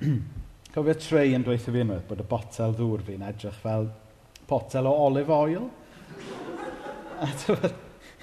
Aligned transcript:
Cofio 0.74 0.94
Trey 0.96 1.34
yn 1.36 1.44
dweithio 1.44 1.74
fi 1.74 1.82
unwaith 1.84 2.04
e? 2.04 2.08
bod 2.08 2.22
y 2.22 2.26
botel 2.30 2.74
ddŵr 2.78 3.02
fi'n 3.04 3.24
edrych 3.26 3.58
fel 3.60 3.88
potel 4.48 4.88
o 4.88 4.92
olive 5.06 5.34
oil. 5.34 5.66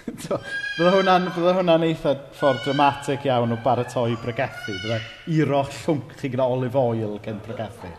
bydde 0.08 0.90
hwnna'n 0.96 1.28
hwnna 1.30 1.76
eitha 1.86 2.14
ffordd 2.38 2.64
dramatic 2.66 3.28
iawn 3.28 3.54
o 3.54 3.60
baratoi 3.64 4.16
bregethu. 4.24 4.74
Bydde 4.82 5.00
iro 5.38 5.62
llwnc 5.68 6.16
chi 6.18 6.32
gyda 6.34 6.48
olive 6.48 6.80
oil 6.82 7.20
gen 7.24 7.42
bregethu. 7.46 7.92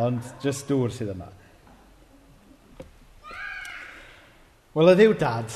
Ond 0.00 0.22
just 0.42 0.66
dŵr 0.70 0.90
sydd 0.94 1.12
yma. 1.14 1.28
Wel, 4.74 4.90
y 4.90 4.96
ddiw 4.98 5.14
dad 5.18 5.54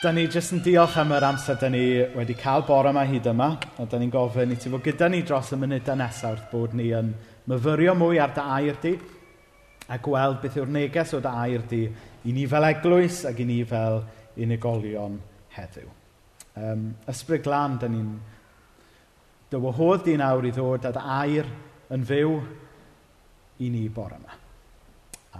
Da 0.00 0.14
ni 0.16 0.22
jyst 0.32 0.54
yn 0.56 0.62
diolch 0.64 0.94
am 0.96 1.10
yr 1.12 1.26
amser 1.28 1.58
da 1.60 1.68
ni 1.68 1.82
wedi 2.16 2.32
cael 2.32 2.62
bore 2.64 2.88
yma 2.88 3.02
hyd 3.04 3.26
yma. 3.34 3.50
A 3.76 3.84
da 3.84 3.98
ni'n 4.00 4.08
gofyn 4.08 4.54
i 4.54 4.56
ti 4.56 4.70
fod 4.72 4.80
gyda 4.86 5.10
ni 5.12 5.20
dros 5.28 5.50
y 5.52 5.58
munudau 5.60 5.98
nesaf 6.00 6.38
wrth 6.38 6.46
bod 6.48 6.76
ni 6.78 6.86
yn 6.96 7.10
myfyrio 7.52 7.92
mwy 8.00 8.16
ar 8.24 8.32
dy 8.32 8.46
air 8.56 8.78
di 8.80 8.94
a 9.92 9.98
gweld 10.00 10.40
beth 10.40 10.56
yw'r 10.56 10.72
neges 10.72 11.12
o 11.18 11.20
dy 11.20 11.34
air 11.44 11.66
di 11.68 11.82
i 11.84 12.32
ni 12.32 12.46
fel 12.48 12.70
eglwys 12.70 13.26
ac 13.28 13.44
i 13.44 13.48
ni 13.50 13.58
fel 13.68 14.00
unigolion 14.40 15.20
heddiw. 15.52 15.92
Um, 16.56 16.86
ysbryd 17.12 17.44
glan, 17.44 17.76
da 17.76 17.90
ni'n 17.92 18.14
dy 19.52 19.60
wahodd 19.66 20.06
di 20.08 20.16
nawr 20.16 20.48
i 20.48 20.54
ddod 20.56 20.88
â 20.94 21.08
air 21.18 21.52
yn 21.92 22.08
fyw 22.08 22.38
i 23.60 23.68
ni 23.68 23.84
bore 23.92 24.16
yma. 24.16 24.40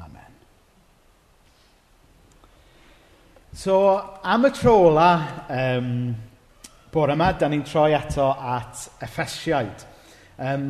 Amen. 0.05 0.30
So, 3.53 4.19
am 4.23 4.45
y 4.45 4.51
tro 4.51 4.77
ola 4.87 5.45
um, 5.49 6.15
bore 6.93 7.17
yma, 7.17 7.33
da 7.35 7.49
ni'n 7.51 7.65
troi 7.67 7.97
eto 7.99 8.29
at 8.31 8.85
Effesiaid. 9.03 9.83
Um, 10.39 10.69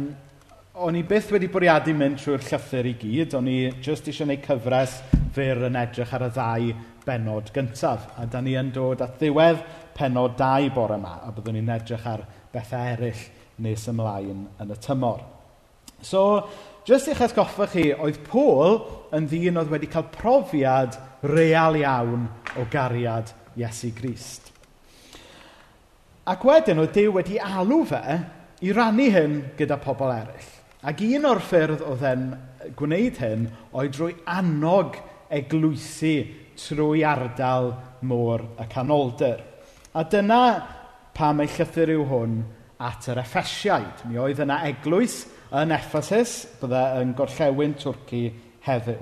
o'n 0.80 0.97
i 0.97 1.03
byth 1.05 1.29
wedi 1.34 1.51
bwriadu 1.53 1.93
mynd 1.93 2.16
trwy'r 2.23 2.41
llythyr 2.47 2.89
i 2.89 2.95
gyd, 3.03 3.37
o'n 3.37 3.51
i 3.53 3.59
jyst 3.84 4.09
eisiau 4.09 4.25
gwneud 4.25 4.47
cyfres 4.47 4.95
fyr 5.37 5.61
yn 5.69 5.77
edrych 5.77 6.14
ar 6.17 6.25
y 6.25 6.31
ddau 6.33 6.70
benod 7.05 7.53
gyntaf. 7.53 8.09
A 8.17 8.25
da 8.25 8.41
ni 8.41 8.56
yn 8.56 8.72
dod 8.72 9.05
at 9.05 9.20
ddiwedd 9.20 9.61
penod 9.98 10.39
dau 10.41 10.72
bore 10.72 10.97
yma, 10.97 11.19
a 11.20 11.34
byddwn 11.37 11.61
ni'n 11.61 11.75
edrych 11.77 12.09
ar 12.09 12.25
bethau 12.55 12.94
eraill 12.94 13.27
nes 13.61 13.84
ymlaen 13.92 14.47
yn 14.56 14.72
y 14.72 14.81
tymor. 14.81 15.20
So, 16.00 16.25
jyst 16.89 17.11
i'ch 17.12 17.25
atgoffa 17.27 17.67
chi, 17.70 17.91
oedd 17.92 18.20
Paul 18.28 18.78
yn 19.17 19.27
ddyn 19.31 19.61
oedd 19.61 19.73
wedi 19.73 19.91
cael 19.91 20.09
profiad 20.14 20.97
real 21.27 21.77
iawn 21.81 22.28
o 22.56 22.67
gariad 22.72 23.33
Iesu 23.59 23.91
Grist. 23.97 24.50
Ac 26.31 26.45
wedyn 26.47 26.81
oedd 26.81 26.95
Dyw 26.95 27.17
wedi 27.17 27.41
alw 27.42 27.83
fe 27.89 28.20
i 28.64 28.72
rannu 28.77 29.09
hyn 29.12 29.37
gyda 29.59 29.81
pobl 29.83 30.12
eraill. 30.12 30.50
Ac 30.81 31.03
un 31.05 31.27
o'r 31.28 31.42
ffyrdd 31.45 31.83
oedd 31.84 32.05
e'n 32.09 32.27
gwneud 32.77 33.19
hyn 33.20 33.48
oedd 33.77 33.97
drwy 33.97 34.15
annog 34.28 34.97
eglwysu 35.33 36.15
trwy 36.61 37.05
ardal 37.06 37.75
môr 38.06 38.44
y 38.61 38.67
canoldir. 38.72 39.42
A 39.92 40.05
dyna 40.05 40.42
pam 41.17 41.42
ei 41.42 41.50
llythyr 41.50 41.92
yw 41.97 42.06
hwn 42.09 42.41
at 42.81 43.09
yr 43.12 43.20
effesiaid. 43.20 44.06
Mi 44.09 44.20
oedd 44.20 44.41
yna 44.44 44.61
eglwys 44.69 45.22
yn 45.51 45.73
Ephesus, 45.75 46.45
bydde 46.61 46.81
yn 47.01 47.15
gorllewin 47.19 47.73
Twrci 47.79 48.29
heddiw. 48.62 49.01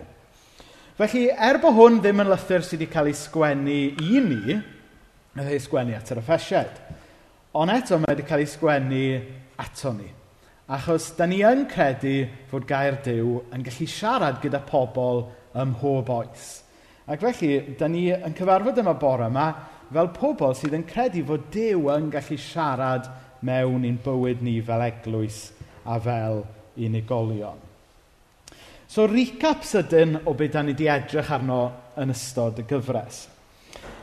Felly, 0.98 1.26
er 1.30 1.60
bod 1.62 1.76
hwn 1.76 1.98
ddim 2.02 2.22
yn 2.24 2.30
lythyr 2.32 2.64
sydd 2.64 2.80
wedi 2.80 2.92
cael 2.92 3.10
ei 3.10 3.16
sgwennu 3.16 3.74
i 4.02 4.22
ni, 4.24 4.56
wnaeth 5.34 5.50
ei 5.52 5.60
sgwennu 5.62 5.96
at 5.98 6.12
yr 6.14 6.22
effesiad. 6.22 6.78
Ond 7.58 7.74
eto 7.74 7.98
mae 8.00 8.14
wedi 8.14 8.24
cael 8.26 8.42
ei 8.42 8.48
sgwennu 8.48 9.02
ato 9.60 9.92
ni. 9.98 10.08
Achos 10.74 11.10
da 11.16 11.28
ni 11.28 11.42
yn 11.46 11.66
credu 11.68 12.14
fod 12.50 12.66
gair 12.68 12.98
Dyw 13.04 13.36
yn 13.54 13.62
gallu 13.64 13.88
siarad 13.88 14.40
gyda 14.42 14.62
pobl 14.68 15.26
ym 15.56 15.76
mhob 15.76 16.10
oes. 16.16 16.48
Ac 17.08 17.22
felly, 17.24 17.76
da 17.78 17.88
ni 17.88 18.08
yn 18.12 18.36
cyfarfod 18.36 18.80
yma 18.80 18.96
bore 19.00 19.28
yma 19.28 19.46
fel 19.92 20.10
pobl 20.16 20.56
sydd 20.56 20.76
yn 20.80 20.88
credu 20.88 21.22
fod 21.28 21.46
Dyw 21.52 21.92
yn 21.94 22.10
gallu 22.12 22.40
siarad 22.40 23.08
mewn 23.44 23.86
i'n 23.88 24.00
bywyd 24.04 24.42
ni 24.44 24.58
fel 24.64 24.88
eglwys 24.88 25.44
a 25.88 25.98
fel 26.00 26.42
unigolion. 26.76 27.64
So, 28.88 29.06
recap 29.08 29.64
sydyn 29.68 30.22
o 30.24 30.32
beth 30.36 30.54
da 30.54 30.62
ni 30.64 30.72
wedi 30.72 30.88
edrych 30.88 31.32
arno 31.34 31.62
yn 32.00 32.12
ystod 32.14 32.60
y 32.62 32.64
gyfres. 32.68 33.26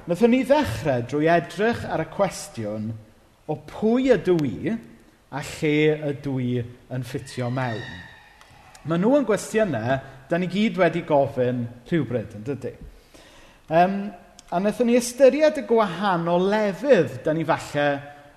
Nethon 0.06 0.34
ni 0.36 0.44
ddechrau 0.46 1.06
drwy 1.10 1.30
edrych 1.34 1.86
ar 1.90 2.04
y 2.04 2.10
cwestiwn 2.14 2.92
o 3.50 3.56
pwy 3.70 4.12
ydw 4.14 4.36
i 4.46 4.76
a 5.34 5.42
lle 5.42 5.78
ydw 6.12 6.36
i 6.42 6.52
yn 6.94 7.06
ffitio 7.08 7.50
mewn. 7.54 7.82
Maen 8.86 9.02
nhw 9.02 9.16
yn 9.18 9.26
gwestiynau 9.26 9.98
da 10.30 10.38
ni 10.38 10.50
gyd 10.50 10.78
wedi 10.78 11.02
gofyn 11.06 11.66
rhywbryd, 11.90 12.38
yn 12.38 12.46
dydy. 12.46 12.76
Um, 13.74 13.96
a 14.54 14.60
wnaethon 14.62 14.92
ni 14.92 15.00
ystyried 15.00 15.58
y 15.58 15.66
gwahanol 15.66 16.46
lefydd 16.52 17.24
da 17.26 17.34
ni 17.34 17.46
falle 17.48 17.88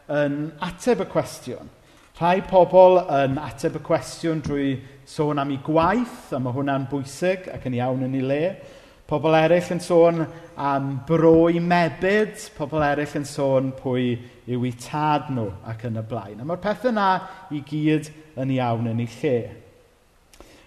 yn 0.09 0.47
ateb 0.65 1.05
y 1.05 1.09
cwestiwn. 1.13 1.69
Rhai 2.19 2.41
pobl 2.43 2.97
yn 3.15 3.37
ateb 3.39 3.77
y 3.79 3.81
cwestiwn 3.87 4.41
drwy 4.43 4.73
sôn 5.07 5.39
am 5.39 5.53
ei 5.55 5.61
gwaith, 5.63 6.33
a 6.35 6.41
mae 6.43 6.51
hwnna'n 6.57 6.89
bwysig 6.91 7.45
ac 7.55 7.69
yn 7.69 7.77
iawn 7.79 8.03
yn 8.09 8.17
ei 8.19 8.25
le. 8.27 8.39
Pobl 9.07 9.37
eraill 9.39 9.71
yn 9.77 9.79
sôn 9.85 10.25
am 10.59 10.89
bro 11.07 11.47
i 11.47 11.63
mebyd, 11.63 12.35
pobl 12.57 12.83
eraill 12.83 13.15
yn 13.21 13.29
sôn 13.29 13.71
pwy 13.79 14.09
yw 14.51 14.67
eu 14.67 14.75
tad 14.83 15.31
nhw 15.31 15.47
ac 15.71 15.87
yn 15.87 16.03
y 16.03 16.05
blaen. 16.11 16.43
A 16.43 16.49
mae'r 16.49 16.65
pethau 16.67 16.91
yna 16.91 17.07
i 17.55 17.63
gyd 17.71 18.11
yn 18.35 18.57
iawn 18.57 18.91
yn 18.97 19.07
ei 19.07 19.15
lle. 19.21 19.37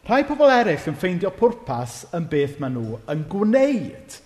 Rhai 0.08 0.24
pobl 0.32 0.56
eraill 0.56 0.90
yn 0.94 1.00
ffeindio 1.04 1.36
pwrpas 1.36 2.06
yn 2.16 2.32
beth 2.32 2.64
maen 2.64 2.80
nhw 2.80 3.04
yn 3.12 3.28
gwneud, 3.36 4.20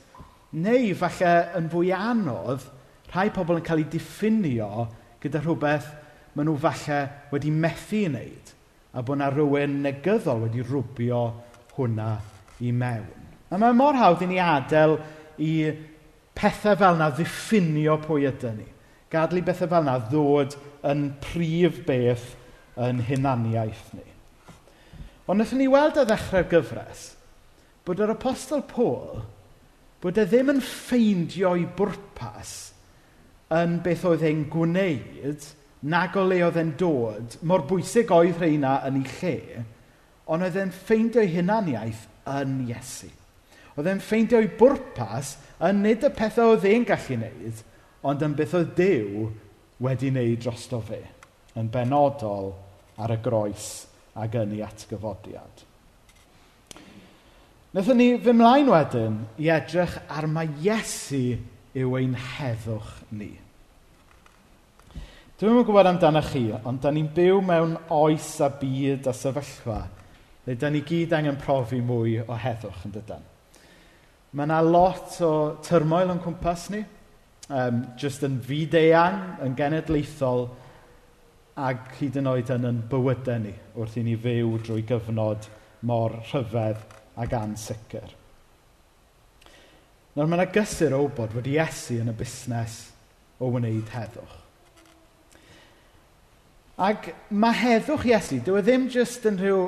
neu 0.62 0.94
falle 1.02 1.36
yn 1.58 1.74
fwy 1.74 1.90
anodd, 1.98 2.70
rhai 3.10 3.32
pobl 3.34 3.58
yn 3.58 3.66
cael 3.66 3.82
ei 3.82 3.92
diffinio 3.98 4.92
gyda 5.26 5.42
rhywbeth 5.42 6.05
maen 6.36 6.50
nhw 6.50 6.56
falle 6.62 7.00
wedi 7.32 7.52
methu 7.52 8.06
wneud 8.10 8.54
a 8.96 9.04
bod 9.04 9.18
yna 9.18 9.32
rhywun 9.34 9.82
negyddol 9.84 10.46
wedi 10.46 10.64
rwbio 10.64 11.22
hwnna 11.76 12.10
i 12.64 12.72
mewn. 12.72 13.26
A 13.52 13.60
mae 13.60 13.76
mor 13.76 13.98
hawdd 14.00 14.24
i 14.24 14.30
ni 14.30 14.40
adael 14.42 14.98
i 15.42 15.52
pethau 16.36 16.78
fel 16.80 16.98
yna 16.98 17.12
ddiffinio 17.16 17.98
pwy 18.04 18.28
ydyn 18.30 18.60
ni. 18.62 18.68
Gadlu 19.12 19.44
bethau 19.46 19.72
fel 19.72 19.86
yna 19.86 20.00
ddod 20.08 20.56
yn 20.88 21.08
prif 21.24 21.82
beth 21.88 22.34
yn 22.82 23.02
hunaniaeth 23.08 23.92
ni. 23.96 24.06
Ond 25.26 25.40
wnaethon 25.40 25.62
ni 25.62 25.70
weld 25.72 26.00
y 26.00 26.06
ddechrau'r 26.08 26.50
gyfres 26.52 27.06
bod 27.86 28.02
yr 28.02 28.16
apostol 28.16 28.64
Paul 28.70 29.24
bod 30.04 30.20
e 30.22 30.26
ddim 30.28 30.52
yn 30.54 30.64
ffeindio'i 30.64 31.66
bwrpas 31.78 32.56
yn 33.56 33.80
beth 33.86 34.04
oedd 34.10 34.26
e'n 34.26 34.44
gwneud, 34.52 35.46
nag 35.86 36.16
o 36.18 36.24
le 36.26 36.42
oedd 36.48 36.58
e'n 36.58 36.74
dod, 36.80 37.38
mor 37.46 37.66
bwysig 37.70 38.12
oedd 38.14 38.40
rheina 38.42 38.80
yn 38.88 39.02
ei 39.04 39.12
lle, 39.20 39.64
ond 40.26 40.46
oedd 40.46 40.58
e'n 40.58 40.74
ffeindio'i 40.74 41.30
hunaniaeth 41.36 42.08
yn 42.34 42.58
Iesu. 42.66 43.12
Oedd 43.76 43.90
e'n 43.92 44.02
ffeindio'i 44.02 44.50
bwrpas 44.58 45.36
yn 45.68 45.84
nid 45.86 46.06
y 46.08 46.12
pethau 46.16 46.56
oedd 46.56 46.66
e'n 46.70 46.88
gallu 46.90 47.20
wneud, 47.20 47.62
ond 48.06 48.26
yn 48.26 48.34
beth 48.38 48.56
oedd 48.58 48.74
Dyw 48.78 49.28
wedi 49.86 50.10
wneud 50.10 50.42
drosto 50.42 50.82
fe, 50.86 51.04
yn 51.60 51.70
benodol 51.74 52.54
ar 53.02 53.14
y 53.14 53.22
groes 53.22 53.70
ac 54.18 54.38
yn 54.42 54.56
ei 54.56 54.66
atgyfodiad. 54.66 55.66
Nethon 57.76 58.00
ni 58.00 58.14
fy 58.24 58.32
mlaen 58.32 58.70
wedyn 58.72 59.18
i 59.44 59.50
edrych 59.52 59.98
ar 60.08 60.30
mae 60.32 60.48
Iesu 60.64 61.36
yw 61.76 61.98
ein 62.00 62.16
heddwch 62.16 62.94
ni. 63.12 63.34
Dwi'm 65.36 65.58
yn 65.60 65.66
gwybod 65.68 65.88
amdanoch 65.90 66.30
chi, 66.32 66.46
ond 66.64 66.80
da 66.80 66.94
ni'n 66.96 67.10
byw 67.12 67.42
mewn 67.44 67.74
oes 67.92 68.28
a 68.40 68.48
byd 68.56 69.10
a 69.10 69.12
sefyllfa 69.12 69.82
le 70.46 70.54
da 70.56 70.70
ni 70.72 70.80
gyd 70.88 71.12
angen 71.18 71.36
profi 71.42 71.82
mwy 71.84 72.22
o 72.24 72.38
heddwch 72.40 72.86
yn 72.88 72.94
dydan. 72.94 73.26
Mae 74.32 74.48
yna 74.48 74.62
lot 74.64 75.18
o 75.28 75.32
turmoil 75.66 76.14
yn 76.14 76.22
cwmpas 76.24 76.70
ni, 76.72 76.80
um, 77.50 77.82
jyst 78.00 78.24
yn 78.24 78.38
fyd-eang, 78.48 79.18
yn 79.44 79.58
genedlaethol, 79.60 80.46
ac 81.68 81.92
hyd 82.00 82.22
yn 82.22 82.32
oed 82.32 82.54
yn 82.56 82.70
yn 82.72 82.80
bywydau 82.96 83.44
ni 83.44 83.52
wrth 83.76 84.00
i 84.00 84.06
ni 84.08 84.16
fyw 84.16 84.56
drwy 84.64 84.88
gyfnod 84.88 85.52
mor 85.92 86.16
rhyfedd 86.30 86.80
ac 87.20 87.36
ansicr. 87.42 88.08
Nawr 90.16 90.32
mae 90.32 90.40
yna 90.40 90.48
gysur 90.62 90.96
o 90.96 91.04
wybod 91.10 91.36
fod 91.36 91.54
Iesu 91.58 92.00
yn 92.00 92.16
y 92.16 92.18
busnes 92.24 92.80
o 93.44 93.52
wneud 93.52 93.92
heddwch. 94.00 94.45
Ac 96.76 97.14
mae 97.32 97.56
heddwch 97.56 98.04
Iesu, 98.10 98.42
dyw 98.44 98.58
e 98.60 98.62
ddim 98.66 98.90
jyst 98.92 99.24
yn 99.30 99.38
rhyw 99.40 99.60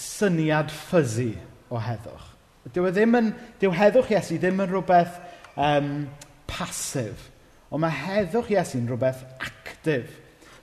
syniad 0.00 0.70
ffysi 0.72 1.34
o 1.68 1.80
heddwch. 1.82 2.30
Dyw 2.72 2.88
e 2.88 2.92
ddim 2.96 3.18
yn, 3.18 3.26
dyw 3.60 3.74
heddwch 3.76 4.14
Iesu 4.14 4.38
ddim 4.40 4.62
yn 4.64 4.70
rhywbeth 4.70 5.18
um, 5.60 5.90
pasif, 6.48 7.26
ond 7.68 7.84
mae 7.84 7.92
heddwch 7.92 8.48
Iesu'n 8.54 8.88
rhywbeth 8.88 9.20
actif. 9.44 10.08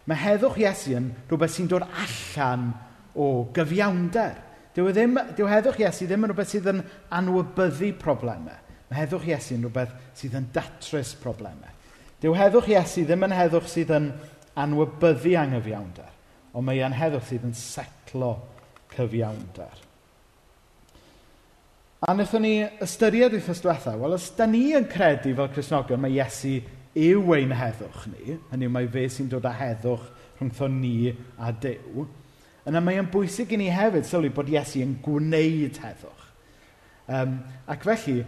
Mae 0.10 0.18
heddwch 0.18 0.58
Iesu 0.64 0.98
yn 0.98 1.12
rhywbeth 1.30 1.54
sy'n 1.54 1.70
dod 1.70 1.86
allan 1.86 2.72
o 3.14 3.30
gyfiawnder. 3.54 4.42
Dyw, 4.74 4.90
e 4.90 4.98
ddim, 4.98 5.18
dyw 5.38 5.54
heddwch 5.54 5.84
Iesu 5.84 6.10
ddim 6.10 6.26
yn 6.26 6.34
rhywbeth 6.34 6.56
sydd 6.56 6.74
yn 6.74 6.82
anwybyddu 7.14 7.94
problemau. 8.02 8.58
Mae 8.90 9.04
heddwch 9.04 9.30
Iesu 9.30 9.54
yn 9.60 9.68
rhywbeth 9.68 9.94
sydd 10.18 10.42
yn 10.42 10.50
datrys 10.56 11.14
problemau. 11.22 11.78
Dyw 12.26 12.34
heddwch 12.42 12.74
Iesu 12.74 13.06
ddim 13.06 13.30
yn 13.30 13.38
heddwch 13.38 13.70
sydd 13.70 13.94
yn 13.94 14.14
anwybyddu 14.60 15.38
anghyfiawnder, 15.40 16.12
ond 16.54 16.68
mae 16.68 16.82
anheddwch 16.84 17.30
sydd 17.30 17.48
yn 17.48 17.56
setlo 17.58 18.34
cyfiawnder. 18.92 19.88
A 22.02 22.16
wnaethon 22.16 22.42
ni 22.42 22.56
ystyried 22.82 23.36
wythnos 23.36 23.62
diwethaf, 23.62 24.00
wel 24.02 24.16
os 24.18 24.32
da 24.34 24.48
ni 24.50 24.72
yn 24.74 24.88
credu 24.90 25.36
fel 25.38 25.52
Cresnogion 25.54 26.02
mae 26.02 26.16
Iesu 26.16 26.56
yw 26.98 27.36
ein 27.38 27.54
heddwch 27.54 28.08
ni, 28.10 28.40
hynny 28.50 28.68
yw 28.68 28.74
mae 28.74 28.90
fe 28.92 29.06
sy'n 29.14 29.30
dod 29.30 29.46
â 29.46 29.52
heddwch 29.60 30.08
rhwngtho 30.40 30.70
ni 30.74 31.12
a 31.38 31.52
Dyw, 31.54 32.08
yna 32.66 32.82
mae 32.82 32.98
e'n 32.98 33.12
bwysig 33.14 33.54
i 33.54 33.62
ni 33.62 33.70
hefyd 33.72 34.10
sylwi 34.10 34.34
bod 34.34 34.50
Iesu 34.50 34.82
yn 34.82 34.98
gwneud 35.06 35.78
heddwch. 35.84 36.26
Um, 37.12 37.38
ac 37.70 37.86
felly, 37.86 38.24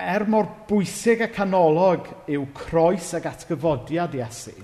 er 0.00 0.26
mor 0.26 0.50
bwysig 0.68 1.22
a 1.22 1.30
canolog 1.30 2.10
yw 2.26 2.46
croes 2.56 3.14
ag 3.14 3.30
atgyfodiad 3.30 4.18
Iesu, 4.18 4.56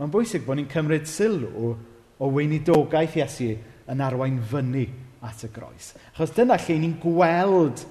Mae'n 0.00 0.12
bwysig 0.14 0.46
bod 0.46 0.56
ni'n 0.56 0.68
cymryd 0.72 1.04
sylw 1.04 1.74
o 2.16 2.28
weinidogaeth 2.32 3.18
Iesu 3.18 3.50
yn 3.92 4.00
arwain 4.00 4.38
fyny 4.48 4.86
at 5.28 5.42
y 5.44 5.50
groes. 5.52 5.90
Achos 6.14 6.32
dyna 6.32 6.56
lle 6.56 6.76
ni'n 6.80 6.94
gweld 7.02 7.82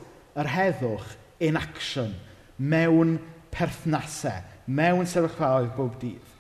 yr 0.42 0.50
heddwch 0.50 1.12
in 1.46 1.60
action, 1.60 2.16
mewn 2.58 3.20
perthnasau, 3.54 4.42
mewn 4.66 5.06
sefyllfaoedd 5.06 5.76
bob 5.78 6.00
dydd. 6.02 6.34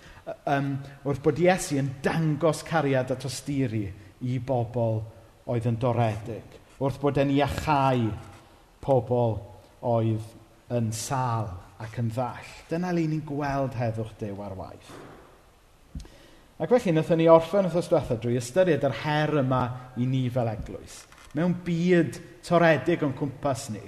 Um, 0.50 0.71
wrth 1.06 1.21
bod 1.25 1.42
Iesu 1.44 1.77
yn 1.77 1.94
dangos 2.01 2.63
cariad 2.66 3.13
a 3.13 3.19
ostiri 3.30 3.83
i 4.25 4.39
bobl 4.42 5.04
oedd 5.54 5.69
yn 5.69 5.77
doredig. 5.81 6.57
Wrth 6.81 6.98
bod 7.04 7.21
e'n 7.21 7.36
iachau 7.36 8.10
pobl 8.81 9.38
oedd 9.86 10.74
yn 10.74 10.89
sal 10.98 11.54
ac 11.77 12.01
yn 12.01 12.10
ddall. 12.10 12.51
Dyna 12.74 12.89
le 12.98 13.06
ni'n 13.06 13.25
gweld 13.30 13.77
heddwch 13.77 14.18
dew 14.18 14.42
ar 14.42 14.57
waith. 14.57 14.92
Ac 16.60 16.74
felly, 16.74 16.92
wnaethon 16.92 17.22
ni 17.22 17.30
orffen 17.32 17.70
wrth 17.70 17.88
diwetha 17.88 18.18
drwy 18.20 18.36
ystyried 18.36 18.84
yr 18.84 18.98
her 19.06 19.32
yma 19.40 19.62
i 19.96 20.04
ni 20.10 20.26
fel 20.34 20.50
eglwys. 20.52 21.06
Mewn 21.38 21.54
byd 21.64 22.18
toredig 22.44 23.04
o'n 23.06 23.14
cwmpas 23.16 23.70
ni, 23.72 23.84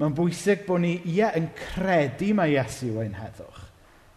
mae'n 0.00 0.14
bwysig 0.16 0.62
bod 0.64 0.80
ni, 0.80 0.94
ie, 1.12 1.26
yn 1.36 1.50
credu 1.58 2.30
mae 2.38 2.54
Iesu 2.54 2.94
ein 3.02 3.18
heddwch. 3.18 3.58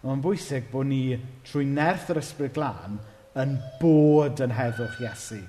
Mae'n 0.06 0.24
bwysig 0.24 0.70
bod 0.72 0.88
ni, 0.88 1.18
trwy 1.50 1.66
nerth 1.68 2.08
yr 2.14 2.22
ysbryd 2.22 2.54
glân, 2.56 3.02
yn 3.38 3.58
bod 3.82 4.40
yn 4.46 4.56
heddwch 4.56 5.02
Iesu, 5.04 5.42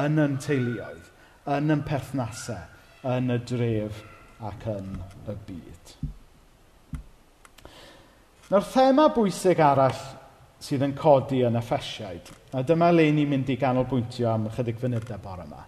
yn 0.00 0.16
yn 0.22 0.38
teuluoedd, 0.40 1.10
yn 1.58 1.74
yn 1.76 1.84
perthnasau, 1.84 2.64
yn 3.10 3.34
y 3.36 3.36
dref 3.52 4.00
ac 4.48 4.64
yn 4.78 4.96
y 5.28 5.36
byd. 5.50 5.92
Nawr 8.48 8.66
thema 8.72 9.10
bwysig 9.12 9.60
arall 9.62 10.00
sydd 10.60 10.84
yn 10.84 10.94
codi 10.96 11.40
yn 11.46 11.58
effesiaid. 11.58 12.30
A 12.52 12.62
dyma 12.66 12.90
le 12.92 13.06
ni'n 13.14 13.28
mynd 13.30 13.50
i 13.52 13.56
ganolbwyntio 13.60 14.28
am 14.30 14.48
ychydig 14.50 14.80
funudau 14.80 15.22
bore 15.22 15.46
yma. 15.46 15.62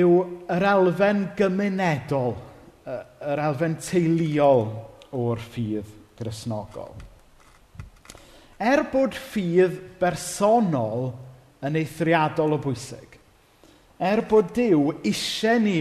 Yw 0.00 0.10
yr 0.54 0.66
elfen 0.70 1.24
gymunedol, 1.38 2.36
yr 2.86 3.42
elfen 3.48 3.76
teuluol 3.82 4.68
o'r 5.18 5.40
ffydd 5.50 5.96
grisnogol. 6.20 6.94
Er 8.60 8.84
bod 8.92 9.16
ffydd 9.16 9.76
bersonol 10.00 11.10
yn 11.64 11.78
eithriadol 11.80 12.56
o 12.56 12.60
bwysig, 12.60 13.16
er 14.00 14.22
bod 14.28 14.52
Dyw 14.56 15.00
eisiau 15.00 15.60
ni 15.64 15.80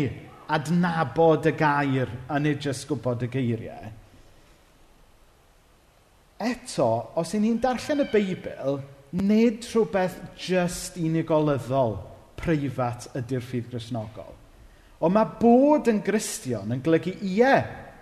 adnabod 0.49 1.47
y 1.51 1.53
gair 1.59 2.11
a 2.27 2.39
nid 2.41 2.63
jyst 2.63 2.87
gwybod 2.89 3.27
y 3.27 3.29
geiriau, 3.31 3.91
eto, 6.39 6.89
os 7.19 7.33
y'n 7.35 7.43
ni'n 7.45 7.59
darllen 7.61 8.05
y 8.05 8.07
Beibl, 8.11 8.79
nid 9.19 9.65
rhywbeth 9.67 10.17
just 10.39 10.97
unigolyddol, 10.99 11.97
preifat 12.39 13.09
ydy'r 13.19 13.43
ffydd 13.43 13.69
grisnogol. 13.73 14.35
Ond 14.99 15.15
mae 15.15 15.37
bod 15.39 15.87
yn 15.91 16.01
gristion 16.03 16.71
yn 16.75 16.83
golygu 16.83 17.15
ie 17.23 17.53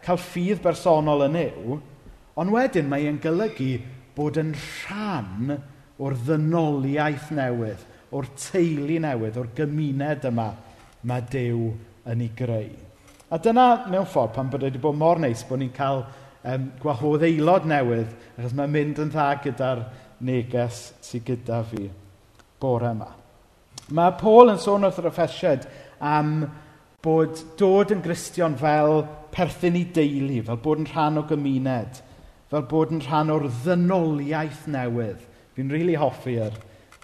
cael 0.05 0.21
ffydd 0.21 0.61
bersonol 0.63 1.25
yn 1.27 1.37
ew, 1.41 1.77
ond 2.37 2.53
wedyn 2.53 2.89
mae 2.89 3.07
e'n 3.09 3.21
golygu 3.21 3.75
bod 4.17 4.39
yn 4.41 4.53
rhan 4.57 5.57
o'r 5.97 6.17
ddynoliaeth 6.25 7.31
newydd, 7.37 7.83
o'r 8.13 8.29
teulu 8.37 8.99
newydd, 9.03 9.37
o'r 9.41 9.49
gymuned 9.57 10.27
yma 10.29 10.51
mae 11.07 11.25
Dyw 11.31 11.71
yn 12.11 12.23
ei 12.25 12.31
greu. 12.37 12.69
A 13.29 13.37
dyna 13.43 13.89
mewn 13.91 14.07
ffordd 14.07 14.33
pan 14.37 14.49
bod 14.51 14.63
wedi 14.63 14.79
bod 14.81 14.97
mor 14.97 15.19
neis 15.19 15.43
bod 15.47 15.59
ni'n 15.61 15.73
cael 15.75 16.05
um, 16.47 16.67
gwahodd 16.81 17.25
aelod 17.27 17.67
newydd, 17.69 18.13
achos 18.37 18.55
mae'n 18.57 18.73
mynd 18.73 19.01
yn 19.03 19.11
dda 19.13 19.27
gyda'r 19.43 19.83
neges 20.27 20.81
sydd 21.05 21.25
gyda 21.27 21.61
fi 21.67 21.87
bore 22.61 22.91
yma. 22.93 23.09
Mae 23.95 24.15
Paul 24.19 24.51
yn 24.51 24.61
sôn 24.61 24.87
wrth 24.87 24.99
yr 25.01 25.09
effesiad 25.11 25.67
am 26.03 26.39
bod 27.03 27.39
dod 27.59 27.93
yn 27.95 28.03
gristion 28.03 28.57
fel 28.59 29.03
perthyn 29.31 29.77
i 29.79 29.85
deulu, 29.95 30.41
fel 30.47 30.61
bod 30.63 30.81
yn 30.83 30.89
rhan 30.89 31.21
o 31.21 31.25
gymuned, 31.29 32.01
fel 32.51 32.65
bod 32.71 32.95
yn 32.95 33.03
rhan 33.05 33.31
o'r 33.33 33.47
ddynoliaeth 33.61 34.65
newydd. 34.73 35.21
Fi'n 35.55 35.69
rili 35.71 35.83
really 35.83 35.99
hoffi 35.99 36.35
yr, 36.41 36.57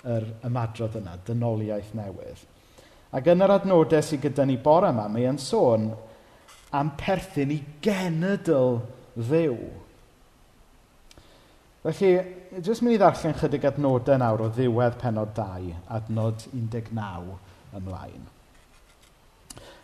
yr 0.03 0.25
ymadrodd 0.45 0.97
yna, 0.99 1.15
dynoliaeth 1.27 1.93
newydd. 1.97 2.41
Ac 3.13 3.29
yn 3.29 3.45
yr 3.45 3.55
adnodau 3.55 4.01
sydd 4.03 4.25
gyda 4.25 4.45
ni 4.49 4.57
bore 4.61 4.89
yma, 4.93 5.07
mae 5.11 5.27
e'n 5.29 5.39
sôn 5.41 5.91
am 6.73 6.91
perthyn 6.97 7.53
i 7.53 7.59
genedl 7.85 8.79
ddew. 9.17 9.57
Felly, 11.83 12.11
jyst 12.63 12.83
mynd 12.83 12.95
i 12.95 12.99
ddarllen 13.01 13.35
chydig 13.35 13.65
adnodau 13.67 14.19
nawr 14.19 14.45
o 14.45 14.51
ddiwedd 14.55 14.95
penod 15.01 15.33
2, 15.35 15.73
adnod 15.91 16.45
19 16.53 17.33
ymlaen. 17.75 18.29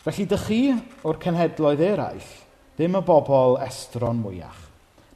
Felly, 0.06 0.26
dych 0.32 0.46
chi 0.48 0.62
o'r 1.04 1.20
cenhedloedd 1.20 1.84
eraill, 1.84 2.30
ddim 2.78 2.96
y 2.96 3.04
bobl 3.04 3.60
estron 3.66 4.22
mwyach, 4.24 4.62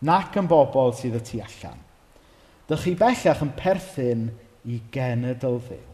nac 0.04 0.36
yn 0.40 0.50
bobl 0.52 0.92
sydd 0.98 1.16
y 1.22 1.24
tu 1.24 1.40
allan. 1.46 1.80
Dych 2.68 2.84
chi 2.84 2.98
bellach 3.00 3.46
yn 3.46 3.56
perthyn 3.56 4.28
i 4.68 4.82
genedl 4.92 5.62
ddew. 5.64 5.88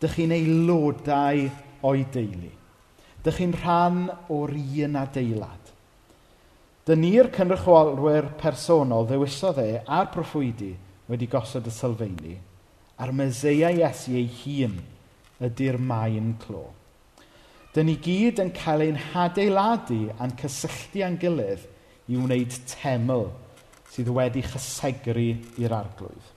Dych 0.00 0.16
chi'n 0.16 0.34
aelodau 0.36 1.44
o'i 1.84 2.08
deulu. 2.16 2.50
Dych 3.24 3.38
chi'n 3.38 3.54
rhan 3.60 4.08
o'r 4.32 4.56
un 4.56 4.98
adeilad 5.00 5.63
Dyni'r 6.84 7.30
cynrychiolwyr 7.32 8.26
personol 8.36 9.06
ddewisodd 9.08 9.60
e 9.62 9.70
a'r 9.88 10.10
proffwydi 10.12 10.74
wedi 11.08 11.28
gosod 11.32 11.64
y 11.64 11.72
sylfaeni 11.72 12.34
a'r 13.00 13.12
meseia 13.16 13.70
Iesu 13.72 14.12
ei 14.18 14.26
hun 14.28 14.74
ydy'r 15.48 15.78
maen 15.80 16.34
clo. 16.42 16.66
Dyn 17.72 17.88
ni 17.88 17.94
gyd 18.04 18.42
yn 18.44 18.52
cael 18.54 18.84
ein 18.84 18.98
hadeiladu 19.00 20.10
a'n 20.18 20.34
cysylltu 20.38 21.02
a'n 21.06 21.16
gilydd 21.22 21.64
i 22.12 22.18
wneud 22.20 22.58
teml 22.70 23.30
sydd 23.94 24.10
wedi 24.14 24.42
chysegru 24.44 25.30
i'r 25.64 25.74
arglwydd. 25.74 26.28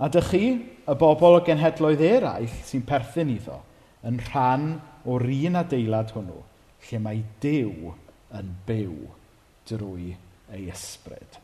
A 0.00 0.08
dych 0.12 0.28
chi, 0.34 0.44
y 0.84 0.96
bobl 1.00 1.38
o 1.38 1.40
genhedloedd 1.48 2.04
eraill 2.04 2.58
sy'n 2.68 2.84
perthyn 2.88 3.32
iddo, 3.32 3.56
yn 4.04 4.20
rhan 4.28 4.68
o'r 5.08 5.24
un 5.24 5.58
adeilad 5.60 6.12
hwnnw, 6.12 6.44
lle 6.90 7.02
mae 7.04 7.24
Dyw 7.40 7.94
yn 8.36 8.52
byw 8.68 9.19
drwy 9.68 10.14
ei 10.54 10.66
ysbryd. 10.72 11.38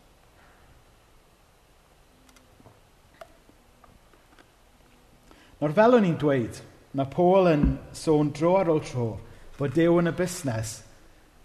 Nawr 5.60 5.72
fel 5.76 5.96
o'n 5.96 6.04
i'n 6.04 6.18
dweud, 6.20 6.58
mae 6.96 7.08
Paul 7.12 7.48
yn 7.48 7.68
sôn 7.96 8.32
dro 8.36 8.56
ar 8.60 8.72
ôl 8.72 8.82
tro 8.84 9.08
bod 9.56 9.72
Dyw 9.76 10.02
yn 10.02 10.10
y 10.10 10.12
busnes 10.16 10.74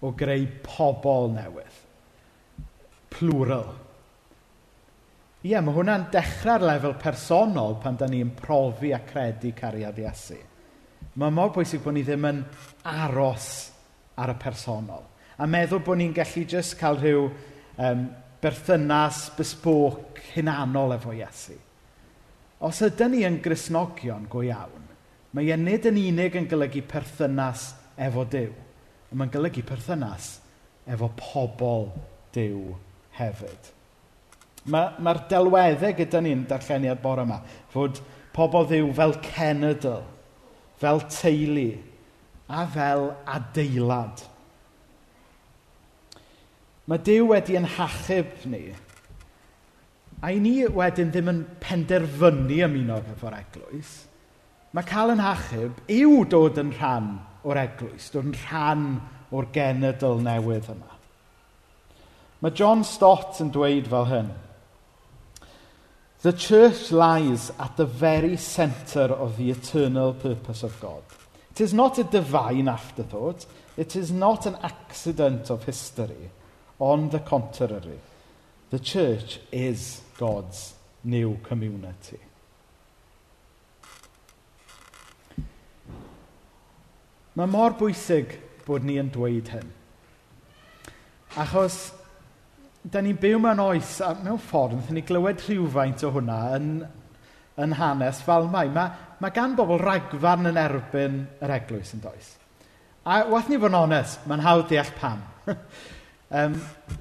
o 0.04 0.12
greu 0.18 0.48
pobl 0.66 1.32
newydd. 1.32 1.78
Plural. 3.12 3.70
Ie, 5.42 5.58
mae 5.58 5.74
hwnna'n 5.74 6.10
dechrau'r 6.14 6.66
lefel 6.68 6.98
personol 7.02 7.78
pan 7.82 7.96
da 7.98 8.08
ni'n 8.10 8.34
profi 8.38 8.92
a 8.94 9.00
credu 9.06 9.54
cariad 9.58 9.98
Iesu. 9.98 10.38
Mae 11.18 11.34
mor 11.34 11.50
bwysig 11.56 11.82
bod 11.84 11.96
ni 11.96 12.04
ddim 12.06 12.28
yn 12.30 12.44
aros 12.88 13.48
ar 14.22 14.36
y 14.36 14.38
personol 14.40 15.08
a 15.42 15.48
meddwl 15.50 15.82
bod 15.86 15.98
ni'n 15.98 16.14
gallu 16.14 16.46
jyst 16.46 16.78
cael 16.80 17.00
rhyw 17.02 17.26
um, 17.82 18.06
berthynas 18.42 19.24
besboc 19.38 20.22
hunanol 20.36 20.96
efo 20.98 21.16
Iesu. 21.18 21.58
Os 22.62 22.82
ydyn 22.86 23.16
ni 23.16 23.24
yn 23.26 23.40
grisnogion 23.42 24.28
go 24.30 24.44
iawn, 24.46 24.86
mae 25.34 25.50
e 25.50 25.58
nid 25.58 25.88
yn 25.90 25.98
unig 25.98 26.38
yn 26.38 26.48
golygu 26.50 26.84
perthynas 26.90 27.72
efo 27.98 28.26
Dyw, 28.30 28.54
ond 29.10 29.18
mae'n 29.18 29.34
golygu 29.34 29.66
perthynas 29.66 30.36
efo 30.86 31.10
pobl 31.18 31.90
Dyw 32.36 32.76
hefyd. 33.18 33.72
Mae'r 34.70 34.98
ma, 35.02 35.14
ma 35.18 35.28
delweddau 35.30 35.96
gyda 35.98 36.22
ni'n 36.22 36.46
darlleniad 36.50 37.02
bore 37.02 37.26
yma, 37.26 37.40
fod 37.74 37.98
pobl 38.36 38.68
ddiw 38.70 38.92
fel 38.98 39.16
cenedl, 39.26 40.04
fel 40.82 41.02
teulu 41.10 41.72
a 42.46 42.68
fel 42.70 43.10
adeilad. 43.26 44.22
Mae 46.90 47.02
Dyw 47.06 47.28
wedi 47.30 47.58
yn 47.60 47.68
hachub 47.78 48.46
ni. 48.50 48.64
A 50.22 50.32
i 50.34 50.40
ni 50.42 50.56
wedyn 50.66 51.12
ddim 51.14 51.30
yn 51.32 51.42
penderfynu 51.62 52.62
ymuno 52.66 53.00
efo'r 53.14 53.38
eglwys. 53.40 53.94
Mae 54.72 54.88
cael 54.88 55.14
yn 55.16 55.22
hachub 55.24 55.82
yw 55.92 56.24
dod 56.32 56.60
yn 56.62 56.72
rhan 56.78 57.12
o'r 57.46 57.60
eglwys, 57.66 58.10
dod 58.14 58.30
yn 58.30 58.38
rhan 58.46 58.86
o'r 59.32 59.50
genedl 59.54 60.22
newydd 60.26 60.70
yma. 60.74 60.98
Mae 62.42 62.58
John 62.58 62.86
Stott 62.88 63.42
yn 63.44 63.52
dweud 63.54 63.90
fel 63.92 64.08
hyn. 64.10 64.32
The 66.22 66.34
church 66.34 66.92
lies 66.92 67.52
at 67.60 67.78
the 67.78 67.86
very 67.86 68.38
center 68.38 69.08
of 69.10 69.38
the 69.38 69.50
eternal 69.52 70.14
purpose 70.14 70.64
of 70.64 70.80
God. 70.80 71.02
It 71.52 71.62
is 71.62 71.74
not 71.74 71.98
a 71.98 72.04
divine 72.04 72.68
afterthought. 72.68 73.46
It 73.76 73.96
is 73.96 74.12
not 74.12 74.46
an 74.46 74.58
accident 74.62 75.50
of 75.50 75.66
history. 75.66 76.30
On 76.82 77.10
the 77.10 77.20
contrary, 77.20 78.00
the 78.72 78.80
church 78.80 79.40
is 79.52 80.02
God's 80.18 80.74
new 81.04 81.38
community. 81.44 82.18
Mae 87.38 87.46
mor 87.48 87.78
bwysig 87.78 88.34
bod 88.66 88.88
ni 88.90 88.98
yn 88.98 89.14
dweud 89.14 89.54
hyn. 89.54 89.70
Achos, 91.38 91.78
da 92.82 93.06
ni'n 93.06 93.22
byw 93.22 93.38
mewn 93.46 93.62
oes, 93.62 93.94
a 94.02 94.16
mewn 94.18 94.42
ffordd, 94.42 94.90
ni 94.90 95.06
glywed 95.06 95.46
rhywfaint 95.46 96.02
o 96.02 96.12
hwnna 96.18 96.42
yn, 96.58 96.68
yn 97.62 97.78
hanes 97.78 98.26
fel 98.26 98.50
mai. 98.50 98.66
Mae, 98.74 99.14
mae 99.22 99.38
gan 99.38 99.54
bobl 99.54 99.78
ragfarn 99.86 100.50
yn 100.50 100.60
erbyn 100.66 101.24
yr 101.46 101.58
eglwys 101.62 101.94
yn 101.94 102.02
does. 102.10 102.36
A 103.06 103.22
wath 103.30 103.54
ni 103.54 103.62
fod 103.62 103.70
yn 103.70 103.82
onest, 103.86 104.26
mae'n 104.26 104.48
hawdd 104.50 104.72
deall 104.74 104.96
pam. 104.98 105.28
Um, 106.32 106.54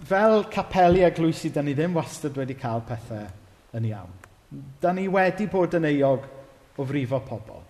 fel 0.09 0.45
capelu 0.51 1.05
eglwysi, 1.07 1.53
da 1.55 1.63
ni 1.63 1.71
ddim 1.79 1.95
wastad 1.95 2.35
wedi 2.35 2.57
cael 2.59 2.81
pethau 2.83 3.29
yn 3.79 3.85
iawn. 3.87 4.15
Da 4.83 4.91
ni 4.91 5.05
wedi 5.07 5.47
bod 5.47 5.77
yn 5.79 5.87
eog 5.87 6.25
o 6.75 6.87
frifo 6.89 7.21
pobl. 7.23 7.61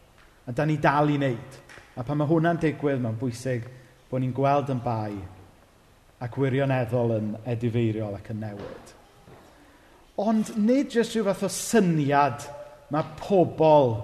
A 0.49 0.55
da 0.57 0.64
ni 0.64 0.79
dal 0.81 1.11
i 1.12 1.19
wneud. 1.19 1.59
A 2.00 2.05
pan 2.07 2.17
mae 2.17 2.31
hwnna'n 2.31 2.61
digwydd, 2.62 3.02
mae'n 3.05 3.19
bwysig 3.21 3.67
bod 4.09 4.23
ni'n 4.23 4.33
gweld 4.33 4.73
yn 4.73 4.81
bai 4.81 5.19
ac 6.25 6.38
wirioneddol 6.40 7.12
yn 7.19 7.35
edifeiriol 7.52 8.17
ac 8.17 8.31
yn 8.33 8.40
newid. 8.47 8.95
Ond 10.25 10.55
nid 10.57 10.97
jyst 10.97 11.12
rhyw 11.17 11.26
fath 11.29 11.45
o 11.45 11.50
syniad 11.52 12.47
mae 12.93 13.05
pobl, 13.21 13.95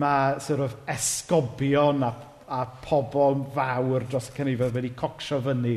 mae 0.00 0.40
sort 0.44 0.64
of 0.64 0.78
esgobion 0.96 2.08
a, 2.08 2.10
a 2.48 2.62
pobl 2.84 3.42
fawr 3.52 4.08
dros 4.08 4.30
y 4.32 4.38
cynifedd 4.40 4.74
wedi 4.80 4.94
cocsio 4.96 5.42
fyny 5.44 5.76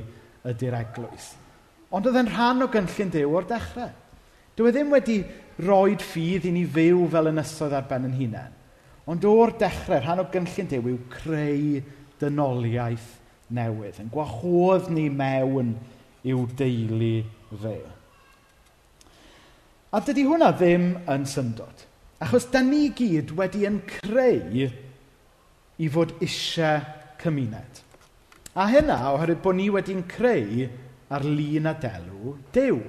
ydy'r 0.54 0.78
eglwys. 0.80 1.34
Ond 1.90 2.06
oedd 2.06 2.20
e'n 2.22 2.30
rhan 2.30 2.66
o 2.66 2.70
gynllun 2.72 3.14
Dyw 3.14 3.36
o'r 3.36 3.48
dechrau. 3.50 3.92
Dyw 4.58 4.70
e 4.70 4.74
ddim 4.76 4.92
wedi 4.94 5.20
roed 5.66 6.04
ffydd 6.06 6.48
i 6.50 6.54
ni 6.54 6.66
fyw 6.70 7.06
fel 7.12 7.32
ynysoedd 7.32 7.76
ar 7.78 7.88
ben 7.90 8.08
yn 8.10 8.18
hunain. 8.18 8.58
Ond 9.10 9.26
o'r 9.26 9.56
dechrau, 9.58 10.02
rhan 10.04 10.22
o 10.22 10.28
gynllun 10.34 10.70
Dyw 10.70 10.92
yw 10.92 11.00
creu 11.14 11.80
dynoliaeth 12.22 13.16
newydd. 13.56 14.02
Yn 14.04 14.12
gwahodd 14.14 14.92
ni 14.94 15.08
mewn 15.10 15.74
i'w 16.28 16.46
deulu 16.60 17.16
fe. 17.64 17.78
A 19.90 20.02
dydy 20.06 20.28
hwnna 20.28 20.52
ddim 20.54 20.92
yn 21.10 21.26
syndod. 21.26 21.86
Achos 22.22 22.46
da 22.54 22.62
ni 22.62 22.90
gyd 22.94 23.32
wedi 23.38 23.66
yn 23.66 23.80
creu 23.88 24.68
i 25.80 25.88
fod 25.90 26.12
eisiau 26.22 26.84
cymuned. 27.22 27.82
A 28.58 28.66
hynna 28.72 28.98
oherwydd 29.14 29.44
bod 29.44 29.58
ni 29.60 29.68
wedi'n 29.70 30.06
creu 30.10 30.70
ar 31.14 31.26
lun 31.26 31.70
a 31.70 31.76
delw 31.78 32.36
Dyw. 32.54 32.80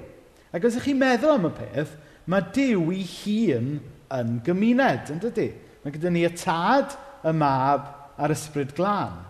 Ac 0.56 0.66
os 0.66 0.78
ych 0.80 0.86
chi'n 0.88 1.00
meddwl 1.00 1.36
am 1.36 1.48
y 1.50 1.52
peth, 1.56 1.92
mae 2.30 2.46
Dyw 2.54 2.86
i 2.96 3.02
hun 3.04 3.74
yn 4.16 4.38
gymuned, 4.46 5.12
yn 5.12 5.20
dydy? 5.22 5.50
Mae 5.84 5.94
gyda 5.94 6.12
ni 6.12 6.24
y 6.26 6.30
tad, 6.36 6.96
y 7.24 7.32
mab 7.36 7.90
a'r 8.20 8.34
ysbryd 8.34 8.72
glân. 8.76 9.20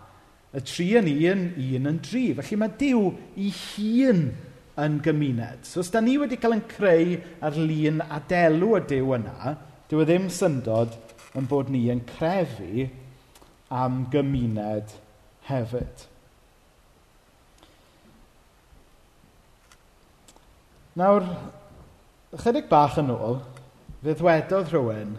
Y 0.51 0.63
tri 0.67 0.87
yn 0.99 1.07
un, 1.11 1.43
un 1.61 1.91
yn 1.91 1.99
dri. 2.03 2.25
Felly 2.35 2.57
mae 2.59 2.73
Dyw 2.79 3.03
i 3.39 3.51
hun 3.51 4.25
yn 4.81 4.97
gymuned. 5.03 5.67
So 5.67 5.83
os 5.83 5.91
da 5.93 6.01
ni 6.03 6.17
wedi 6.19 6.39
cael 6.41 6.57
yn 6.57 6.65
creu 6.71 7.17
ar 7.43 7.59
lun 7.59 8.01
a 8.07 8.19
delw 8.27 8.75
y 8.79 8.83
Dyw 8.89 9.15
yna, 9.19 9.55
dyw 9.91 10.03
e 10.03 10.07
ddim 10.07 10.29
syndod 10.31 10.95
yn 11.37 11.47
bod 11.51 11.71
ni 11.71 11.85
yn 11.91 12.03
crefu 12.07 12.87
am 13.71 14.05
gymuned 14.11 14.95
hefyd. 15.47 16.07
Nawr, 20.99 21.23
ychydig 22.35 22.65
bach 22.67 22.97
yn 22.99 23.13
ôl, 23.13 23.37
fe 24.03 24.11
ddwedodd 24.19 24.73
rhywun, 24.73 25.13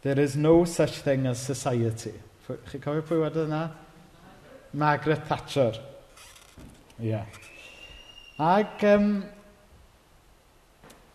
there 0.00 0.22
is 0.22 0.38
no 0.40 0.64
such 0.64 1.02
thing 1.04 1.26
as 1.28 1.42
society. 1.42 2.14
Chi'n 2.46 2.80
cofio 2.80 3.04
pwy 3.04 3.18
wedodd 3.20 3.50
yna? 3.50 3.66
Margaret 4.72 5.26
Thatcher. 5.28 5.76
Ie. 6.96 7.10
Yeah. 7.10 7.28
Ac, 8.40 8.80
um, 8.88 9.10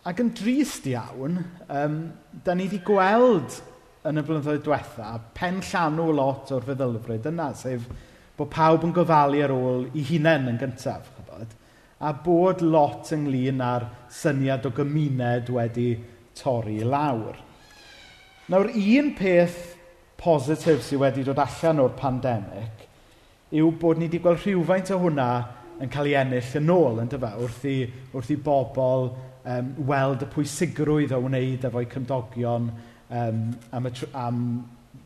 ac 0.06 0.22
yn 0.22 0.30
drist 0.38 0.86
iawn, 0.92 1.42
um, 1.66 2.00
da 2.46 2.54
ni 2.54 2.70
wedi 2.70 2.84
gweld 2.86 3.58
yn 4.06 4.22
y 4.22 4.28
blynyddoedd 4.28 4.66
diwetha 4.68 5.16
pen 5.34 5.58
llanw 5.66 6.12
lot 6.14 6.54
o'r 6.54 6.70
feddylfryd 6.70 7.26
yna, 7.34 7.50
sef 7.58 7.90
bod 8.38 8.54
pawb 8.54 8.86
yn 8.86 8.94
gofalu 8.94 9.42
ar 9.42 9.58
ôl 9.58 9.88
i 9.98 10.06
hunain 10.06 10.52
yn 10.54 10.62
gyntaf 10.62 11.15
a 12.06 12.14
bod 12.26 12.62
lot 12.62 13.10
ynglyn 13.16 13.64
â'r 13.66 13.88
syniad 14.14 14.68
o 14.68 14.72
gymuned 14.76 15.50
wedi 15.54 15.90
torri 16.38 16.84
lawr. 16.86 17.40
Nawr, 18.52 18.70
un 18.70 19.14
peth 19.18 19.62
positif 20.22 20.84
sydd 20.86 21.02
wedi 21.02 21.26
dod 21.26 21.42
allan 21.42 21.82
o'r 21.82 21.96
pandemig 21.98 22.86
yw 23.56 23.72
bod 23.80 24.00
ni 24.00 24.10
wedi 24.10 24.22
gweld 24.22 24.44
rhywfaint 24.44 24.92
o 24.94 25.00
hwnna 25.02 25.30
yn 25.82 25.92
cael 25.92 26.10
ei 26.10 26.18
ennill 26.20 26.54
yn 26.60 26.72
ôl, 26.72 27.02
yn 27.04 27.10
dyfa, 27.12 27.34
wrth 27.42 27.66
i, 27.68 27.78
wrth 28.14 28.32
i 28.32 28.38
bobl 28.42 29.10
um, 29.10 29.72
weld 29.90 30.24
y 30.24 30.30
pwysigrwydd 30.34 31.14
o 31.16 31.20
wneud 31.26 31.68
efo'u 31.68 31.90
cymdogion 31.92 32.70
um, 33.10 33.42
am, 33.72 33.90
y 33.90 33.94
tr 33.96 34.10
am 34.18 34.40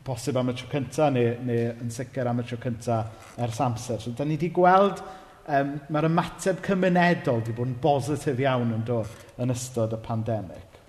bosib 0.06 0.38
am 0.39 0.51
y 0.51 0.56
tro 0.58 0.70
cyntaf 0.72 1.12
neu, 1.13 1.34
neu 1.46 1.72
yn 1.84 1.91
sicr 1.94 2.29
am 2.29 2.41
y 2.41 2.46
tro 2.48 2.60
cyntaf 2.62 3.34
ers 3.41 3.60
amser. 3.65 4.00
So, 4.03 4.13
da 4.18 4.27
ni 4.27 4.38
wedi 4.38 4.51
gweld 4.56 5.01
um, 5.50 5.74
mae'r 5.89 6.08
ymateb 6.10 6.62
cymunedol 6.65 7.41
wedi 7.41 7.56
bod 7.58 7.72
yn 7.72 7.77
bositif 7.82 8.41
iawn 8.44 8.74
yn 8.75 8.86
dod 8.88 9.41
yn 9.41 9.53
ystod 9.53 9.96
y 9.96 10.00
pandemig. 10.03 10.79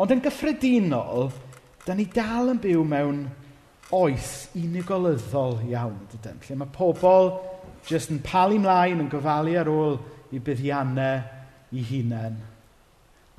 Ond 0.00 0.14
yn 0.14 0.22
gyffredinol, 0.24 1.30
da 1.84 1.96
ni 1.96 2.06
dal 2.14 2.54
yn 2.54 2.60
byw 2.62 2.84
mewn 2.88 3.24
oes 3.96 4.50
unigolyddol 4.56 5.58
iawn, 5.68 5.98
dydyn, 6.12 6.40
lle 6.46 6.58
mae 6.60 6.72
pobl 6.74 7.32
jyst 7.88 8.12
yn 8.14 8.22
palu 8.24 8.60
mlaen 8.62 9.02
yn 9.04 9.10
gofalu 9.12 9.56
ar 9.60 9.70
ôl 9.72 9.98
i 10.32 10.40
buddiannau 10.44 11.24
i 11.76 11.84
hunain. 11.90 12.38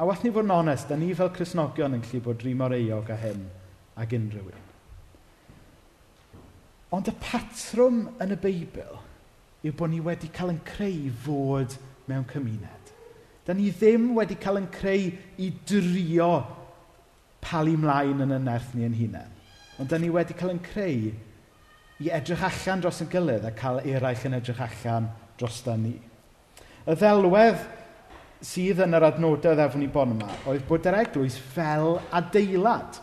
A 0.02 0.06
wath 0.08 0.24
ni 0.26 0.32
fod 0.34 0.48
yn 0.48 0.56
onest, 0.56 0.90
da 0.90 0.98
ni 0.98 1.14
fel 1.18 1.32
Cresnogion 1.34 1.96
yn 1.98 2.04
gallu 2.04 2.24
bod 2.26 2.44
rhi 2.44 2.56
mor 2.58 2.74
eog 2.76 3.10
a 3.14 3.18
hyn 3.22 3.46
ag 4.02 4.14
unrhyw 4.18 4.50
un. 4.50 4.68
Ond 6.98 7.08
y 7.08 7.14
patrwm 7.22 8.04
yn 8.20 8.36
y 8.36 8.38
Beibl 8.42 9.00
yw 9.62 9.74
bod 9.78 9.92
ni 9.92 10.00
wedi 10.04 10.30
cael 10.34 10.54
yn 10.56 10.62
creu 10.66 11.10
fod 11.24 11.76
mewn 12.10 12.26
cymuned. 12.30 12.94
Da 13.46 13.54
ni 13.58 13.70
ddim 13.74 14.12
wedi 14.18 14.38
cael 14.42 14.62
yn 14.62 14.70
creu 14.74 15.10
i 15.42 15.50
drio 15.70 16.32
palu 17.42 17.76
mlaen 17.78 18.24
yn 18.26 18.36
y 18.38 18.40
nerth 18.42 18.74
ni 18.78 18.86
yn 18.86 18.98
hunain. 18.98 19.36
Ond 19.82 19.90
da 19.90 20.00
ni 20.02 20.10
wedi 20.14 20.38
cael 20.38 20.56
yn 20.56 20.64
creu 20.66 21.12
i 22.02 22.10
edrych 22.10 22.46
allan 22.48 22.82
dros 22.82 23.02
yn 23.04 23.10
gilydd 23.12 23.46
a 23.46 23.54
cael 23.58 23.82
eraill 23.86 24.26
yn 24.30 24.38
edrych 24.40 24.62
allan 24.66 25.10
dros 25.38 25.62
da 25.66 25.78
ni. 25.78 25.94
Y 26.86 26.98
ddelwedd 26.98 27.62
sydd 28.46 28.82
yn 28.82 28.98
yr 28.98 29.06
adnodau 29.12 29.54
ddefn 29.58 29.86
i 29.86 29.90
bon 29.94 30.16
yma 30.16 30.30
oedd 30.50 30.66
bod 30.70 30.88
yr 30.90 30.98
eglwys 31.04 31.38
fel 31.54 32.00
adeilad. 32.18 32.98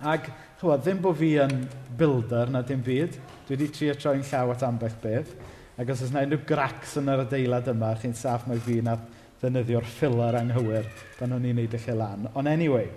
Ac 0.00 0.28
chwa, 0.60 0.76
ddim 0.76 1.00
bod 1.00 1.16
fi 1.16 1.34
yn 1.40 1.62
builder 1.96 2.52
na 2.52 2.60
dim 2.64 2.82
byd, 2.84 3.16
dwi 3.48 3.56
wedi 3.56 3.70
trio 3.72 3.96
troi'n 3.96 4.24
llaw 4.28 4.52
at 4.52 4.64
ambell 4.68 4.96
beth, 5.00 5.32
Ac 5.80 5.94
os 5.94 6.02
oes 6.04 6.10
yna 6.12 6.26
unrhyw 6.26 6.42
gracs 6.44 6.98
yn 7.00 7.06
yr 7.08 7.22
adeilad 7.22 7.68
yma, 7.72 7.94
chi'n 7.96 8.12
saff 8.18 8.42
mae 8.50 8.60
fi 8.60 8.82
na 8.84 8.98
ddefnyddio'r 9.40 9.86
ffilar 9.88 10.36
anghywir 10.36 10.88
pan 11.16 11.32
o'n 11.32 11.46
i'n 11.48 11.56
neud 11.56 11.76
eich 11.78 11.86
lan. 11.96 12.26
Ond 12.36 12.50
anyway, 12.50 12.90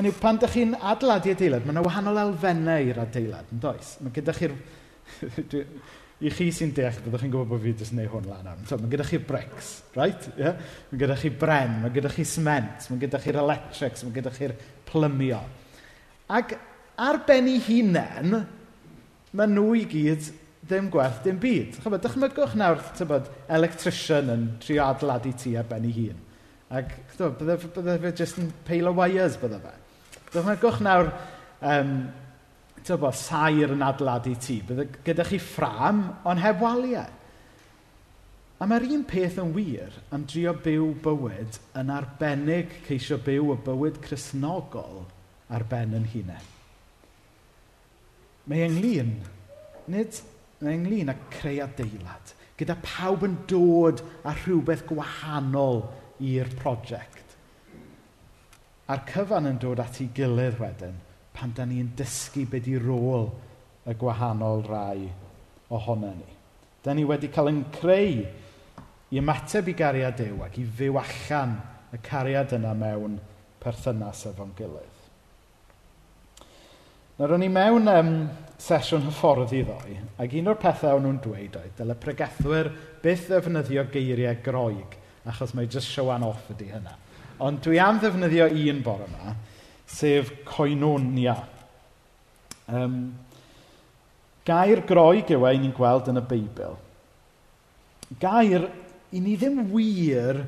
yn 0.00 0.08
yw, 0.08 0.14
pan 0.16 0.38
ydych 0.38 0.54
chi'n 0.54 0.72
adeiladu 0.78 1.34
adeilad, 1.34 1.66
mae 1.66 1.74
yna 1.74 1.82
wahanol 1.84 2.20
elfennau 2.22 2.88
i'r 2.88 3.02
adeilad, 3.02 3.50
yn 3.52 3.60
does? 3.60 3.98
Mae 4.00 4.14
gyda 4.16 4.32
chi'r... 4.38 4.54
I 6.24 6.30
chi 6.32 6.46
sy'n 6.54 6.70
deall, 6.72 6.96
byddwch 7.04 7.20
chi'n 7.20 7.32
gwybod 7.34 7.50
bod 7.50 7.60
fi 7.60 7.72
jyst 7.74 7.92
gwneud 7.92 8.08
hwn 8.14 8.28
lan 8.30 8.46
am. 8.48 8.60
So, 8.70 8.78
mae 8.80 8.88
gyda 8.88 9.04
chi 9.04 9.18
bricks, 9.28 9.72
right? 9.98 10.28
Yeah? 10.38 10.54
Mae 10.88 11.00
gyda 11.02 11.18
chi 11.20 11.30
bren, 11.42 11.74
mae 11.82 11.92
gyda 11.92 12.12
chi 12.14 12.24
sment, 12.24 12.86
mae 12.88 13.02
gyda 13.02 13.20
chi'r 13.20 13.40
electrics, 13.42 14.06
mae 14.06 14.14
gyda 14.14 14.32
chi'r 14.32 14.54
plymio. 14.88 15.42
Ac 16.32 16.54
ar 17.04 17.20
ben 17.28 17.50
ei 17.50 17.60
hunain, 17.66 18.38
mae 19.34 19.52
nhw 19.52 19.66
i 19.82 19.84
gyd 19.90 20.30
ddim 20.64 20.88
gwerth 20.92 21.22
dim 21.24 21.38
byd. 21.40 21.78
Chybod, 21.82 22.02
dychmygwch 22.04 22.54
nawr, 22.56 22.82
tybod, 22.96 23.28
electrician 23.52 24.30
yn 24.32 24.44
trio 24.62 24.84
adeiladu 24.86 25.34
tu 25.40 25.54
ar 25.60 25.66
ben 25.68 25.84
ei 25.88 25.94
hun. 25.98 26.20
Ac, 26.72 26.94
tybod, 27.14 27.36
bydde, 27.40 27.56
bydde 27.76 27.96
fe 28.04 28.12
jyst 28.22 28.40
yn 28.40 28.52
peil 28.66 28.88
o 28.88 28.94
wires, 28.96 29.36
bydde 29.42 29.60
fe. 29.64 29.74
Dychmygwch 30.32 30.80
nawr, 30.86 31.10
um, 31.72 31.92
tybod, 32.80 33.18
sair 33.20 33.74
yn 33.76 33.84
adeiladu 33.84 34.32
tŷ. 34.40 34.58
Bydde 34.70 34.88
gyda 35.04 35.28
chi 35.28 35.42
ffram, 35.42 36.06
ond 36.24 36.42
heb 36.44 36.64
waliau. 36.64 37.20
A 38.62 38.68
mae'r 38.70 38.86
un 38.94 39.02
peth 39.04 39.36
yn 39.42 39.50
wir 39.52 39.92
am 40.14 40.24
drio 40.30 40.54
byw 40.64 40.92
bywyd 41.04 41.58
yn 41.76 41.90
arbennig 41.92 42.70
ceisio 42.86 43.18
byw 43.20 43.50
y 43.52 43.56
bywyd 43.66 43.98
chrysnogol 44.06 45.02
ar 45.52 45.66
ben 45.68 45.92
yn 45.98 46.06
hunain. 46.14 46.52
Mae 48.48 48.62
ynglyn, 48.64 49.10
nid 49.90 50.20
ynglyn 50.62 51.12
â 51.12 51.16
creu 51.32 51.62
adeilad, 51.64 52.34
gyda 52.58 52.76
pawb 52.84 53.24
yn 53.26 53.40
dod 53.50 54.02
â 54.22 54.34
rhywbeth 54.36 54.86
gwahanol 54.88 55.82
i'r 56.22 56.50
prosiect. 56.60 57.34
A'r 58.88 59.02
cyfan 59.08 59.48
yn 59.48 59.58
dod 59.62 59.80
at 59.82 60.00
ei 60.02 60.10
gilydd 60.14 60.60
wedyn, 60.60 60.96
pan 61.34 61.52
da 61.56 61.66
ni'n 61.66 61.94
dysgu 61.98 62.44
beth 62.50 62.68
i 62.70 62.76
rôl 62.78 63.30
y 63.88 63.94
gwahanol 63.98 64.64
rai 64.68 65.08
ohono 65.74 66.12
ni. 66.14 66.32
Da 66.84 66.94
ni 66.94 67.04
wedi 67.08 67.30
cael 67.32 67.50
yn 67.50 67.62
creu 67.74 68.24
i 69.10 69.20
ymateb 69.20 69.70
i 69.72 69.76
gariad 69.78 70.18
Dew 70.20 70.42
ac 70.44 70.58
i 70.60 70.66
fyw 70.78 70.98
allan 71.00 71.56
y 71.94 72.00
cariad 72.04 72.54
yna 72.58 72.74
mewn 72.76 73.18
perthynas 73.62 74.26
efo'n 74.30 74.52
gilydd. 74.58 74.93
Nawr, 77.14 77.36
o'n 77.36 77.44
i 77.46 77.48
mewn 77.52 77.86
um, 77.92 78.08
sesiwn 78.58 79.04
hyfforddi 79.06 79.60
ddoe, 79.62 80.00
ac 80.18 80.32
un 80.34 80.50
o'r 80.50 80.58
pethau 80.58 80.96
o'n 80.98 81.04
nhw'n 81.06 81.20
dweud 81.22 81.58
oedd, 81.60 81.76
dyle 81.78 81.94
pregethwyr 82.02 82.72
byth 83.04 83.28
ddefnyddio 83.28 83.84
geiriau 83.92 84.40
groeg, 84.42 84.96
achos 85.30 85.54
mae 85.54 85.68
show 85.70 85.84
showan 85.84 86.26
off 86.26 86.50
ydy 86.50 86.72
hynna. 86.72 86.96
Ond 87.46 87.62
dwi 87.62 87.78
am 87.78 88.00
ddefnyddio 88.02 88.48
un 88.50 88.82
bore 88.82 89.06
yma, 89.06 89.36
sef 89.86 90.32
coenonia. 90.48 91.36
Um, 92.66 92.98
gair 94.42 94.82
groeg 94.82 95.30
yw 95.36 95.46
ein 95.46 95.62
ni'n 95.68 95.78
gweld 95.78 96.10
yn 96.10 96.18
y 96.18 96.26
Beibl. 96.34 96.74
Gair 98.18 98.66
i 99.14 99.22
ni 99.22 99.38
ddim 99.38 99.68
wir 99.70 100.42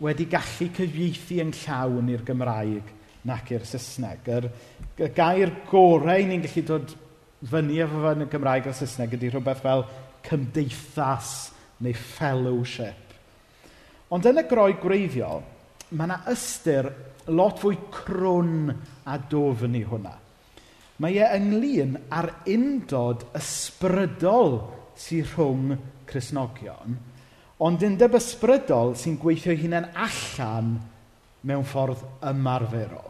wedi 0.00 0.24
gallu 0.32 0.72
cyfieithu 0.72 1.42
yn 1.44 1.52
llawn 1.66 2.14
i'r 2.14 2.24
Gymraeg 2.24 2.94
nac 3.26 3.50
i'r 3.54 3.66
Saesneg. 3.66 4.28
Yr, 4.28 4.48
y 4.98 5.10
gair 5.14 5.52
gorau 5.70 6.24
ni'n 6.26 6.44
gallu 6.44 6.64
dod 6.68 6.94
fyny 7.48 7.82
efo 7.82 8.02
fe 8.02 8.14
yn 8.16 8.24
y 8.26 8.30
Gymraeg 8.32 8.70
a'r 8.70 8.78
Saesneg 8.78 9.18
ydy 9.18 9.32
rhywbeth 9.32 9.62
fel 9.64 9.84
cymdeithas 10.26 11.34
neu 11.84 11.94
fellowship. 11.94 13.04
Ond 14.14 14.26
yn 14.26 14.40
y 14.40 14.44
groi 14.48 14.72
gwreiddiol, 14.80 15.44
mae 15.92 16.08
yna 16.08 16.22
ystyr 16.32 16.88
lot 17.32 17.60
fwy 17.60 17.76
crwn 17.92 18.72
a 19.08 19.18
dofn 19.30 19.76
i 19.76 19.84
hwnna. 19.86 20.14
Mae 20.98 21.20
e 21.22 21.28
ynglyn 21.36 21.94
ar 22.10 22.30
undod 22.50 23.26
ysbrydol 23.38 24.56
sy'n 24.98 25.28
rhwng 25.34 25.76
Cresnogion, 26.08 26.96
ond 27.62 27.84
undeb 27.86 28.16
ysbrydol 28.18 28.96
sy'n 28.98 29.18
gweithio 29.20 29.54
hunain 29.60 29.90
allan 29.92 30.72
mewn 31.46 31.66
ffordd 31.68 32.02
ymarferol 32.32 33.07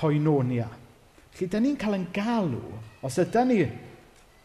coenonia. 0.00 0.68
Felly, 1.30 1.50
dyn 1.52 1.66
ni'n 1.68 1.76
cael 1.80 1.98
yn 2.00 2.08
galw, 2.14 2.72
os 3.06 3.20
ydy 3.22 3.44
ni 3.48 3.60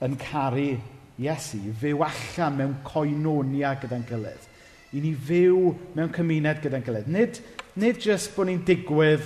yn 0.06 0.20
caru 0.20 0.68
Iesu, 1.16 1.62
fyw 1.79 2.01
allan 2.03 2.58
mewn 2.60 2.75
coenonia 2.84 3.72
gyda'n 3.79 4.03
gilydd. 4.10 4.50
I 4.96 5.00
ni 5.00 5.14
fyw 5.16 5.72
mewn 5.96 6.12
cymuned 6.16 6.60
gyda'n 6.64 6.84
gilydd. 6.84 7.08
Nid, 7.12 7.40
nid 7.79 8.01
jyst 8.03 8.34
bod 8.36 8.50
ni'n 8.50 8.66
digwydd 8.68 9.24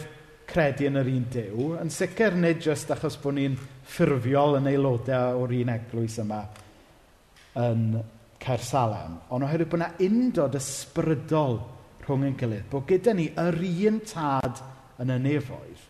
credu 0.49 0.88
yn 0.89 1.01
yr 1.01 1.10
un 1.10 1.25
dew, 1.34 1.71
yn 1.82 1.91
sicr 1.93 2.38
nid 2.38 2.62
jyst 2.65 2.93
achos 2.93 3.17
bod 3.21 3.38
ni'n 3.38 3.58
ffurfiol 3.89 4.60
yn 4.60 4.69
aelodau 4.69 5.41
o'r 5.43 5.53
un 5.60 5.73
eglwys 5.73 6.17
yma 6.23 6.43
yn 7.60 7.84
Caersalem, 8.39 9.17
ond 9.36 9.45
oherwydd 9.45 9.69
bod 9.69 9.82
yna 9.82 9.89
undod 10.06 10.58
ysbrydol 10.58 11.60
rhwng 12.06 12.30
ein 12.30 12.38
gilydd, 12.39 12.69
bod 12.71 12.86
gyda 12.89 13.13
ni 13.17 13.27
yr 13.34 13.58
un 13.89 13.99
tad 14.08 14.62
yn 15.01 15.13
y 15.13 15.17
nefoedd, 15.25 15.88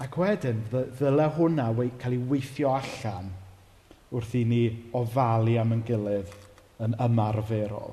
Ac 0.00 0.16
wedyn 0.16 0.62
ddyle 0.70 1.26
hwnna 1.36 1.68
cael 2.00 2.16
ei 2.16 2.22
weithio 2.30 2.72
allan 2.72 3.28
wrth 4.10 4.32
i 4.38 4.44
ni 4.48 4.62
ofalu 4.96 5.58
am 5.60 5.74
yn 5.76 5.82
gilydd 5.86 6.30
yn 6.82 6.96
ymarferol. 7.04 7.92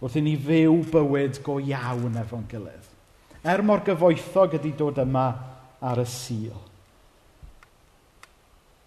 Wrth 0.00 0.16
i 0.18 0.22
ni 0.24 0.32
fyw 0.40 0.80
bywyd 0.94 1.42
go 1.44 1.58
iawn 1.60 2.16
efo'n 2.22 2.48
gilydd. 2.50 2.88
Er 3.44 3.62
mor 3.66 3.82
gyfoethog 3.86 4.56
ydy 4.58 4.72
dod 4.78 5.02
yma 5.02 5.26
ar 5.82 6.00
y 6.02 6.06
sil. 6.08 6.56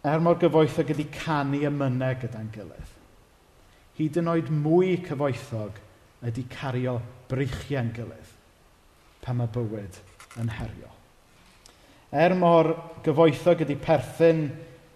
Er 0.06 0.24
mor 0.24 0.40
gyfoethog 0.42 0.92
ydy 0.96 1.08
canu 1.14 1.62
ymynau 1.70 2.18
gyda'n 2.24 2.52
gilydd. 2.56 2.92
Hyd 3.96 4.20
yn 4.20 4.34
oed 4.34 4.52
mwy 4.52 4.98
cyfoethog 5.06 5.80
ydy 6.26 6.48
cario 6.52 6.98
breichiau'n 7.30 7.94
gilydd 7.96 8.36
pan 9.24 9.40
mae 9.40 9.50
bywyd 9.54 10.02
yn 10.42 10.52
herio. 10.58 10.95
Er 12.14 12.36
mor 12.38 12.72
gyfoethog 13.06 13.64
ydy 13.66 13.78
perthyn 13.82 14.48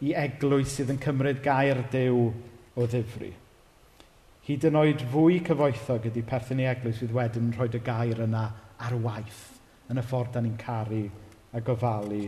i 0.06 0.14
eglwys 0.18 0.76
sydd 0.76 0.94
yn 0.94 1.02
cymryd 1.04 1.42
gair 1.44 1.82
dew 1.92 2.30
o 2.76 2.88
ddifri. 2.88 3.32
Hyd 4.48 4.68
yn 4.70 4.78
oed 4.80 5.02
fwy 5.12 5.40
cyfoethog 5.46 6.08
ydy 6.10 6.24
perthyn 6.26 6.62
i 6.64 6.70
eglwys 6.70 7.02
sydd 7.02 7.16
wedyn 7.16 7.50
yn 7.50 7.56
rhoi 7.58 7.70
y 7.74 7.82
gair 7.86 8.22
yna 8.26 8.46
ar 8.80 8.96
waith 9.04 9.44
yn 9.90 10.00
y 10.00 10.06
ffordd 10.06 10.36
da 10.36 10.44
ni'n 10.46 10.58
caru 10.62 11.04
a 11.54 11.62
gofalu 11.66 12.24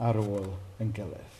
ar 0.00 0.18
ôl 0.22 0.48
yn 0.80 0.92
gilydd. 0.96 1.36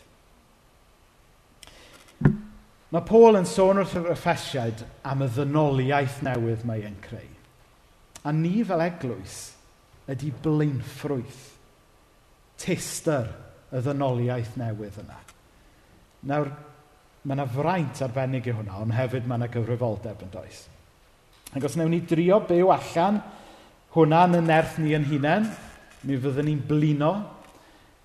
Mae 2.91 3.07
Paul 3.07 3.39
yn 3.39 3.47
sôn 3.47 3.79
wrth 3.79 3.95
yr 3.95 4.09
effesiaid 4.11 4.83
am 5.07 5.23
y 5.23 5.29
ddynoliaeth 5.31 6.19
newydd 6.27 6.65
mae 6.67 6.83
e'n 6.83 6.99
creu. 7.03 7.29
A 8.27 8.33
ni 8.35 8.65
fel 8.67 8.83
eglwys 8.83 9.37
ydy 10.11 10.33
blaenffrwyth 10.43 11.47
tester 12.61 13.29
y 13.71 13.81
ddynoliaeth 13.81 14.55
newydd 14.59 14.99
yna. 15.01 15.17
Nawr, 16.29 16.51
mae 17.23 17.35
yna 17.37 17.47
fraint 17.49 18.01
arbennig 18.05 18.47
i 18.49 18.55
hwnna, 18.55 18.79
ond 18.83 18.95
hefyd 18.95 19.27
mae 19.29 19.41
yna 19.41 19.49
gyfrifoldeb 19.53 20.23
yn 20.25 20.33
does. 20.33 20.63
Ac 21.51 21.67
os 21.67 21.75
wnawn 21.75 21.91
ni 21.93 22.01
drio 22.07 22.39
byw 22.47 22.71
allan 22.73 23.19
hwnna 23.95 24.23
yn 24.29 24.39
y 24.39 24.41
nerth 24.45 24.77
ni 24.81 24.95
yn 24.97 25.07
hunain, 25.09 25.49
mi 26.07 26.17
fyddwn 26.17 26.47
ni'n 26.47 26.63
blino, 26.67 27.11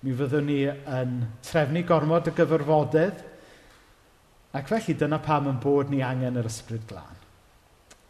mi 0.03 0.13
fyddwn 0.17 0.49
ni 0.49 0.59
yn 0.67 1.15
trefnu 1.45 1.83
gormod 1.87 2.29
y 2.29 2.35
gyfyrfodydd, 2.37 3.23
ac 4.57 4.69
felly 4.71 4.97
dyna 4.97 5.21
pam 5.23 5.49
yn 5.51 5.61
bod 5.63 5.89
ni 5.91 6.03
angen 6.05 6.39
yr 6.39 6.49
ysbryd 6.49 6.85
glân. 6.89 7.23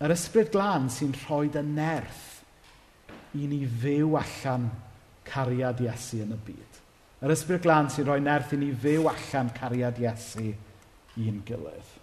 Yr 0.03 0.13
ysbryd 0.13 0.51
glân 0.53 0.91
sy'n 0.93 1.15
rhoi 1.23 1.47
y 1.49 1.63
nerth 1.65 2.25
i 3.37 3.47
ni 3.49 3.63
fyw 3.65 4.17
allan 4.19 4.67
cariad 5.27 5.83
Iesu 5.83 6.23
yn 6.23 6.33
y 6.35 6.39
byd. 6.47 6.81
Yr 7.25 7.33
ysbryd 7.33 7.63
glân 7.63 7.91
sy'n 7.91 8.07
rhoi 8.07 8.19
nerth 8.23 8.53
i 8.53 8.59
ni 8.61 8.71
fyw 8.73 9.07
allan 9.11 9.53
cariad 9.55 10.01
Iesu 10.01 10.51
i'n 11.17 11.39
gilydd. 11.47 11.93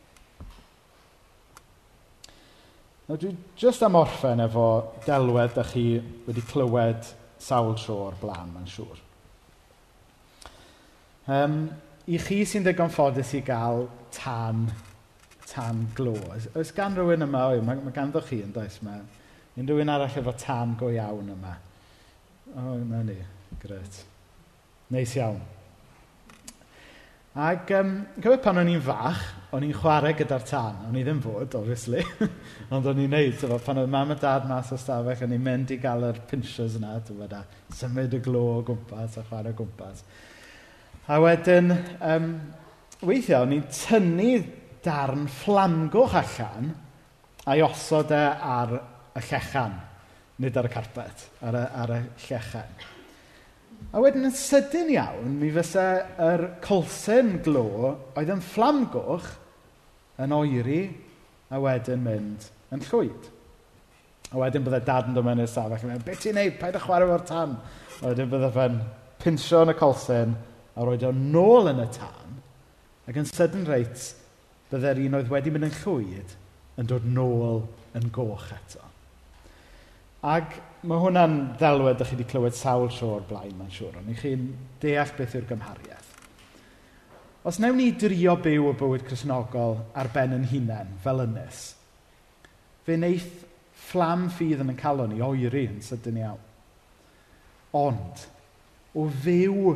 Nawr 3.05 3.21
dwi 3.21 3.35
jyst 3.61 3.83
am 3.85 3.99
orffen 4.01 4.41
efo 4.41 4.69
delwedd 5.05 5.53
ydych 5.53 5.73
chi 5.75 5.89
wedi 6.25 6.45
clywed 6.49 7.11
sawl 7.45 7.75
tro 7.77 7.99
o'r 8.07 8.15
blaen, 8.21 8.55
mae'n 8.55 8.71
siŵr. 8.73 9.03
Um, 11.35 11.59
I 12.09 12.21
chi 12.21 12.43
sy'n 12.49 12.65
ddigon 12.65 12.93
ffodus 12.93 13.35
i 13.37 13.43
gael 13.45 13.87
tan, 14.13 14.67
tan 15.51 15.85
glo. 15.97 16.17
Oes, 16.33 16.49
oes 16.57 16.73
gan 16.77 16.97
rhywun 16.97 17.25
yma, 17.25 17.47
oi, 17.53 17.61
mae, 17.65 17.81
mae 17.85 17.95
ganddo 17.97 18.21
chi 18.25 18.41
yn 18.45 18.53
does, 18.57 18.81
mae 18.85 19.05
unrhyw 19.61 19.85
un 19.85 19.93
arall 19.93 20.19
efo 20.21 20.35
tan 20.41 20.75
go 20.81 20.91
iawn 20.93 21.31
yma. 21.37 21.55
O, 22.55 22.61
oh, 22.61 22.79
na 22.79 23.03
ni. 23.03 23.17
Gret. 23.62 24.05
Neis 24.90 25.17
iawn. 25.17 25.40
Ac 27.35 27.71
um, 27.75 27.88
cofio 28.23 28.38
pan 28.38 28.61
o'n 28.61 28.69
i'n 28.71 28.83
fach, 28.85 29.23
o'n 29.57 29.64
i'n 29.67 29.75
chwarae 29.75 30.12
gyda'r 30.14 30.45
tân. 30.47 30.77
O'n 30.87 30.99
i 31.01 31.03
ddim 31.03 31.19
fod, 31.25 31.57
obviously. 31.59 32.05
Ond 32.75 32.87
o'n 32.87 33.01
i'n 33.03 33.11
neud, 33.11 33.35
tyfo, 33.40 33.59
pan 33.64 33.81
oedd 33.83 33.90
mam 33.90 34.12
a 34.14 34.17
dad 34.23 34.47
mas 34.47 34.71
o 34.71 34.79
stafell, 34.79 35.25
o'n 35.27 35.35
i'n 35.35 35.43
mynd 35.43 35.73
i 35.75 35.81
gael 35.83 36.07
yr 36.12 36.21
pinchers 36.31 36.77
yna, 36.79 36.93
tyfo, 37.09 37.40
symud 37.75 38.14
y 38.14 38.21
glo 38.23 38.45
o 38.53 38.61
gwmpas 38.69 39.19
a 39.19 39.25
chwarae 39.27 39.51
o 39.51 39.59
gwmpas. 39.59 40.05
A 41.11 41.19
wedyn, 41.25 41.75
um, 42.07 42.29
weithiau, 43.03 43.49
o'n 43.49 43.57
i'n 43.59 43.67
tynnu 43.81 44.37
darn 44.87 45.27
fflamgoch 45.40 46.14
allan 46.23 46.71
a'i 47.51 47.67
osod 47.67 48.14
e 48.14 48.23
ar 48.55 48.79
y 48.79 49.25
llechan 49.27 49.75
nid 50.42 50.57
ar 50.59 50.66
y 50.66 50.73
carpet, 50.73 51.29
ar 51.47 51.59
y, 51.59 51.62
ar 51.83 51.94
y 51.94 52.01
llechen. 52.27 52.75
A 53.94 54.01
wedyn 54.03 54.27
yn 54.27 54.35
sydyn 54.35 54.90
iawn, 54.94 55.37
mi 55.38 55.51
fysa 55.55 55.85
yr 56.25 56.47
colsen 56.64 57.37
glo 57.44 57.66
oedd 58.16 58.33
yn 58.33 58.42
fflam 58.42 58.85
goch 58.90 59.29
yn 60.23 60.35
oeri 60.35 60.81
a 61.53 61.61
wedyn 61.62 62.03
mynd 62.03 62.49
yn 62.75 62.83
llwyd. 62.88 63.31
A 64.33 64.40
wedyn 64.40 64.64
bydde 64.66 64.83
dad 64.87 65.11
yn 65.11 65.14
dod 65.14 65.27
mewn 65.27 65.44
i'r 65.44 65.51
stafell 65.51 65.87
yn 65.87 65.92
mynd, 65.92 66.07
beth 66.07 66.25
ti'n 66.25 66.38
neud, 66.38 66.57
paid 66.59 66.79
â 66.79 66.83
chwarae 66.83 67.11
fo'r 67.11 67.27
tan. 67.29 67.55
A 68.01 68.09
wedyn 68.09 68.33
bydde 68.33 68.51
fe'n 68.57 68.81
pinsio 69.23 69.62
yn 69.62 69.75
y 69.75 69.77
colsen 69.79 70.35
a 70.75 70.87
roed 70.87 71.07
o'n 71.07 71.20
nôl 71.35 71.70
yn 71.70 71.85
y 71.85 71.88
tan. 71.94 72.40
Ac 73.07 73.20
yn 73.20 73.29
sydyn 73.31 73.68
reit, 73.68 74.09
bydde'r 74.73 75.05
un 75.05 75.20
oedd 75.20 75.31
wedi 75.31 75.55
mynd 75.55 75.68
yn 75.68 75.79
llwyd 75.83 76.35
yn 76.81 76.90
dod 76.90 77.07
nôl 77.07 77.62
yn 77.94 78.11
goch 78.14 78.49
eto. 78.57 78.83
Ac 80.25 80.57
mae 80.89 81.01
hwnna'n 81.01 81.37
ddelwedd 81.59 81.99
ydych 81.99 82.11
chi 82.13 82.17
wedi 82.19 82.29
clywed 82.31 82.57
sawl 82.57 82.89
tro 82.93 83.11
o'r 83.19 83.27
blaen, 83.29 83.55
mae'n 83.59 83.73
siŵr. 83.73 83.99
Ond 84.01 84.13
i 84.13 84.17
chi'n 84.19 84.47
deall 84.81 85.13
beth 85.19 85.37
yw'r 85.37 85.49
gymhariaeth. 85.51 86.13
Os 87.45 87.59
newn 87.61 87.77
ni 87.77 87.91
drio 88.01 88.39
byw 88.41 88.71
y 88.71 88.77
bywyd 88.81 89.05
chrysnogol 89.05 89.77
ar 89.93 90.09
ben 90.15 90.33
yn 90.33 90.47
hunain, 90.49 90.95
fel 91.05 91.21
ynys, 91.27 91.65
fe 92.87 92.97
wneith 92.97 93.43
fflam 93.91 94.31
ffydd 94.33 94.63
yn 94.65 94.73
y 94.73 94.77
calon 94.79 95.13
ni 95.13 95.21
oeri 95.25 95.67
yn 95.69 95.83
sydyn 95.85 96.23
iawn. 96.23 96.41
Ond, 97.77 98.25
o 98.97 99.05
fyw 99.25 99.75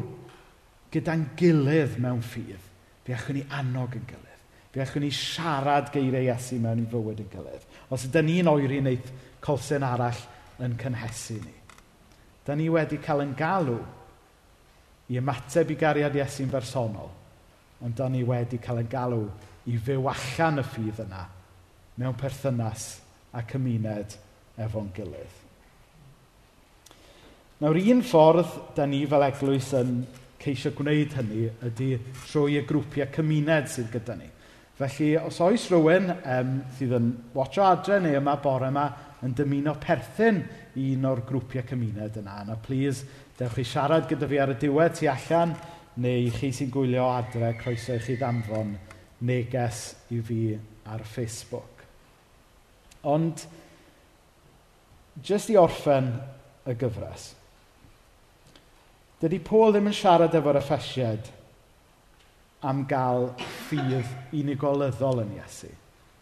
gyda'n 0.94 1.26
gilydd 1.36 1.98
mewn 2.00 2.24
ffydd, 2.24 2.64
fe 3.04 3.16
allwn 3.18 3.40
ni 3.40 3.44
annog 3.58 4.00
yn 4.00 4.08
gilydd. 4.08 4.24
Fe 4.72 4.84
allwn 4.84 5.04
ni 5.04 5.12
siarad 5.12 5.92
geiriau 5.92 6.24
Iesu 6.24 6.56
mewn 6.62 6.86
i 6.86 6.88
fywyd 6.88 7.20
yn 7.24 7.30
gilydd. 7.32 7.68
Os 7.92 8.08
ydyn 8.08 8.28
ni'n 8.30 8.48
oeri 8.48 8.80
wneud 8.80 9.12
colsen 9.44 9.84
arall, 9.84 10.24
yn 10.64 10.76
cynhesu 10.80 11.38
ni. 11.42 11.54
Da 12.46 12.56
ni 12.56 12.68
wedi 12.72 12.98
cael 13.04 13.22
yn 13.26 13.34
galw 13.38 13.78
i 15.08 15.18
ymateb 15.20 15.72
i 15.72 15.76
gariad 15.78 16.16
Iesu'n 16.16 16.50
bersonol, 16.52 17.10
ond 17.84 17.96
da 17.96 18.08
ni 18.08 18.22
wedi 18.26 18.60
cael 18.62 18.82
yn 18.82 18.92
galw 18.92 19.24
i 19.68 19.76
fyw 19.76 20.08
allan 20.12 20.62
y 20.62 20.64
ffydd 20.64 21.02
yna 21.04 21.24
mewn 21.98 22.16
perthynas 22.18 22.88
a 23.34 23.42
cymuned 23.46 24.16
efo'n 24.58 24.88
gilydd. 24.94 25.36
Nawr, 27.58 27.78
un 27.90 28.04
ffordd 28.06 28.52
da 28.76 28.86
ni 28.86 29.02
fel 29.10 29.26
eglwys 29.26 29.72
yn 29.74 29.96
ceisio 30.38 30.70
gwneud 30.78 31.16
hynny 31.18 31.48
ydy 31.66 31.88
trwy 32.20 32.60
y 32.60 32.64
grwpiau 32.66 33.10
cymuned 33.16 33.70
sydd 33.72 33.90
gyda 33.92 34.14
ni. 34.18 34.28
Felly, 34.78 35.08
os 35.18 35.40
oes 35.42 35.64
rhywun 35.72 36.12
um, 36.14 36.52
sydd 36.78 36.94
yn 37.00 37.08
watcho 37.34 37.64
adre 37.66 37.98
neu 38.02 38.14
yma 38.20 38.36
bore 38.42 38.70
yma 38.70 38.86
yn 39.26 39.34
dymuno 39.34 39.74
perthyn 39.82 40.42
i 40.78 40.92
un 40.94 41.06
o'r 41.10 41.24
grwpiau 41.26 41.66
cymuned 41.66 42.18
yna. 42.20 42.42
Yna, 42.44 42.58
please, 42.62 43.06
dewch 43.38 43.58
chi 43.58 43.66
siarad 43.66 44.06
gyda 44.10 44.28
fi 44.30 44.38
ar 44.42 44.52
y 44.54 44.58
diwedd 44.60 44.98
tu 44.98 45.08
allan, 45.10 45.54
neu 45.98 46.28
chi 46.34 46.52
sy'n 46.54 46.70
gwylio 46.70 47.08
adre, 47.10 47.54
croeso 47.58 47.96
i 47.96 48.02
chi 48.02 48.18
ddanfon 48.18 48.76
neges 49.26 49.80
i 50.14 50.20
fi 50.22 50.42
ar 50.86 51.02
Facebook. 51.02 51.82
Ond, 53.10 53.42
jyst 55.24 55.50
i 55.50 55.58
orffen 55.58 56.12
y 56.68 56.76
gyfres, 56.78 57.32
dydy 59.18 59.40
Paul 59.42 59.74
ddim 59.74 59.90
yn 59.90 59.96
siarad 59.98 60.34
efo'r 60.38 60.60
effesied 60.60 61.32
am 62.68 62.84
gael 62.90 63.28
ffydd 63.38 64.34
unigolyddol 64.34 65.22
yn 65.24 65.36
Iesu. 65.38 65.70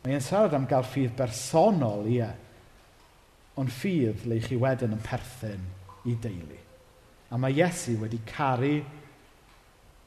Mae 0.05 0.17
e'n 0.17 0.25
siarad 0.25 0.57
am 0.57 0.67
gael 0.69 0.85
ffydd 0.87 1.17
bersonol, 1.17 2.05
ie 2.13 2.29
ond 3.61 3.73
ffydd 3.73 4.27
le 4.29 4.39
chi 4.45 4.59
wedyn 4.61 4.95
yn 4.97 5.03
perthyn 5.05 5.65
i 6.07 6.15
deulu. 6.23 6.59
A 7.33 7.39
mae 7.41 7.57
Iesu 7.57 7.97
wedi 8.01 8.21
caru 8.29 8.77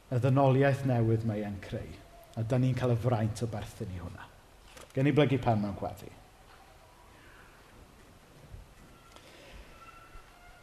y 0.10 0.20
ddynoliaeth 0.22 0.86
newydd 0.90 1.26
mae 1.28 1.44
e'n 1.46 1.58
creu. 1.64 1.90
A 2.38 2.44
da 2.46 2.60
ni'n 2.62 2.78
cael 2.78 2.94
y 2.94 3.00
fraint 3.02 3.44
o 3.44 3.50
berthyn 3.52 3.92
i 3.96 4.00
hwnna. 4.00 4.28
Gen 4.94 5.10
i 5.10 5.14
blygu 5.16 5.40
pen 5.42 5.62
mewn 5.62 5.78
gweddi. 5.78 6.10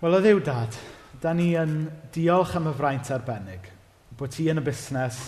Wel, 0.01 0.14
o 0.14 0.20
ddiw 0.20 0.40
dad, 0.44 0.77
da 1.22 1.33
ni 1.35 1.51
yn 1.59 1.87
diolch 2.14 2.55
am 2.59 2.70
y 2.70 2.75
fraint 2.77 3.11
arbennig 3.14 3.70
bod 4.16 4.33
ti 4.33 4.46
yn 4.53 4.61
y 4.61 4.64
busnes 4.64 5.18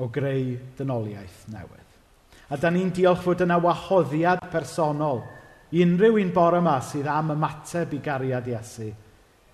o 0.00 0.08
greu 0.10 0.56
dynoliaeth 0.78 1.44
newydd. 1.52 1.90
A 2.50 2.58
da 2.58 2.70
ni'n 2.72 2.90
diolch 2.94 3.22
fod 3.22 3.44
yna 3.44 3.60
wahoddiad 3.62 4.42
personol 4.50 5.22
i 5.70 5.84
unrhyw 5.84 6.18
un 6.20 6.32
bore 6.34 6.58
yma 6.58 6.78
sydd 6.82 7.08
am 7.10 7.34
ymateb 7.36 7.94
i 7.94 8.00
gariad 8.02 8.48
Iesu 8.50 8.88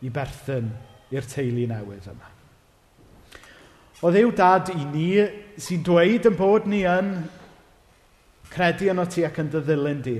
i 0.03 0.13
berthyn 0.13 0.71
i'r 1.13 1.29
teulu 1.29 1.67
newydd 1.71 2.09
yma. 2.13 2.33
O 4.05 4.13
ddew 4.13 4.33
dad 4.37 4.71
i 4.75 4.83
ni 4.85 5.09
sy'n 5.61 5.85
dweud 5.85 6.29
yn 6.29 6.37
bod 6.37 6.67
ni 6.69 6.83
yn 6.89 7.15
credu 8.53 8.91
yno 8.93 9.07
ti 9.09 9.25
ac 9.27 9.41
yn 9.41 9.49
dyddilyn 9.53 10.03
di. 10.05 10.19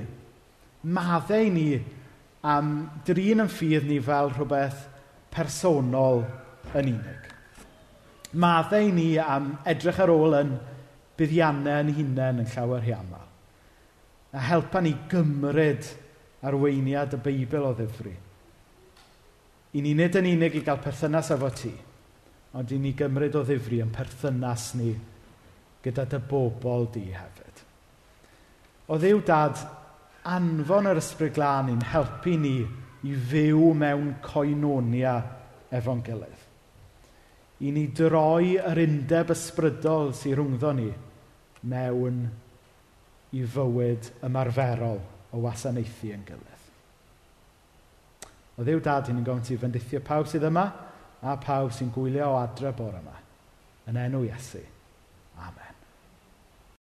Maddau 0.93 1.51
ni 1.53 1.69
am 2.47 2.73
drin 3.05 3.43
yn 3.43 3.51
ffydd 3.51 3.85
ni 3.89 3.99
fel 4.03 4.31
rhywbeth 4.33 4.85
personol 5.33 6.23
yn 6.73 6.93
unig. 6.93 7.29
Maddau 8.33 8.89
ni 8.93 9.11
am 9.21 9.55
edrych 9.65 10.01
ar 10.03 10.13
ôl 10.13 10.37
yn 10.41 10.57
buddiannau 11.17 11.85
yn 11.85 11.95
hunain 11.97 12.43
yn 12.43 12.51
llawer 12.53 12.83
rhiamau 12.85 13.26
a 14.33 14.43
helpa 14.49 14.81
ni 14.83 14.93
gymryd 15.09 15.87
arweiniad 16.47 17.15
y 17.15 17.21
Beibl 17.23 17.67
o 17.69 17.73
ddifri. 17.75 18.13
I 19.73 19.83
ni 19.83 19.93
nid 19.97 20.15
yn 20.17 20.29
unig 20.33 20.57
i 20.57 20.63
gael 20.65 20.81
perthynas 20.83 21.31
efo 21.35 21.49
ti, 21.55 21.73
ond 22.57 22.71
i 22.71 22.79
ni 22.81 22.93
gymryd 22.97 23.35
o 23.37 23.43
ddifri 23.45 23.81
yn 23.83 23.93
perthynas 23.93 24.71
ni 24.79 24.93
gyda 25.83 26.07
dy 26.09 26.19
bobl 26.29 26.87
di 26.93 27.05
hefyd. 27.13 27.63
O 28.87 28.97
ddiw 28.99 29.21
dad, 29.27 29.59
anfon 30.27 30.89
yr 30.91 30.99
ysbryd 30.99 31.35
glân 31.35 31.71
i'n 31.73 31.85
helpu 31.91 32.35
ni 32.39 32.57
i 33.07 33.13
fyw 33.29 33.71
mewn 33.77 34.15
coenonia 34.23 35.17
efo'n 35.75 36.03
gilydd. 36.03 36.43
I 37.67 37.71
ni 37.73 37.87
droi 37.95 38.57
yr 38.59 38.79
undeb 38.83 39.31
ysbrydol 39.33 40.11
sy'n 40.15 40.35
rhwngddo 40.37 40.73
ni 40.77 40.89
mewn 41.67 42.19
i 43.35 43.43
fywyd 43.43 44.11
ymarferol 44.23 45.01
o 45.33 45.41
wasanaethu 45.43 46.13
yn 46.15 46.25
gilydd. 46.27 46.65
O 48.57 48.65
ddiw 48.65 48.81
dad 48.83 49.09
hyn 49.09 49.19
yn 49.21 49.27
gofyn 49.27 49.45
ti 49.45 49.59
fendithio 49.61 50.01
pawb 50.05 50.29
sydd 50.31 50.47
yma 50.47 50.65
a 51.21 51.37
pawb 51.41 51.73
sy'n 51.75 51.93
gwylio 51.93 52.31
o 52.33 52.39
adre 52.39 52.73
bore 52.77 53.01
yma. 53.03 53.17
Yn 53.87 53.99
enw 54.07 54.25
Iesu. 54.27 54.63
Amen. 55.37 55.66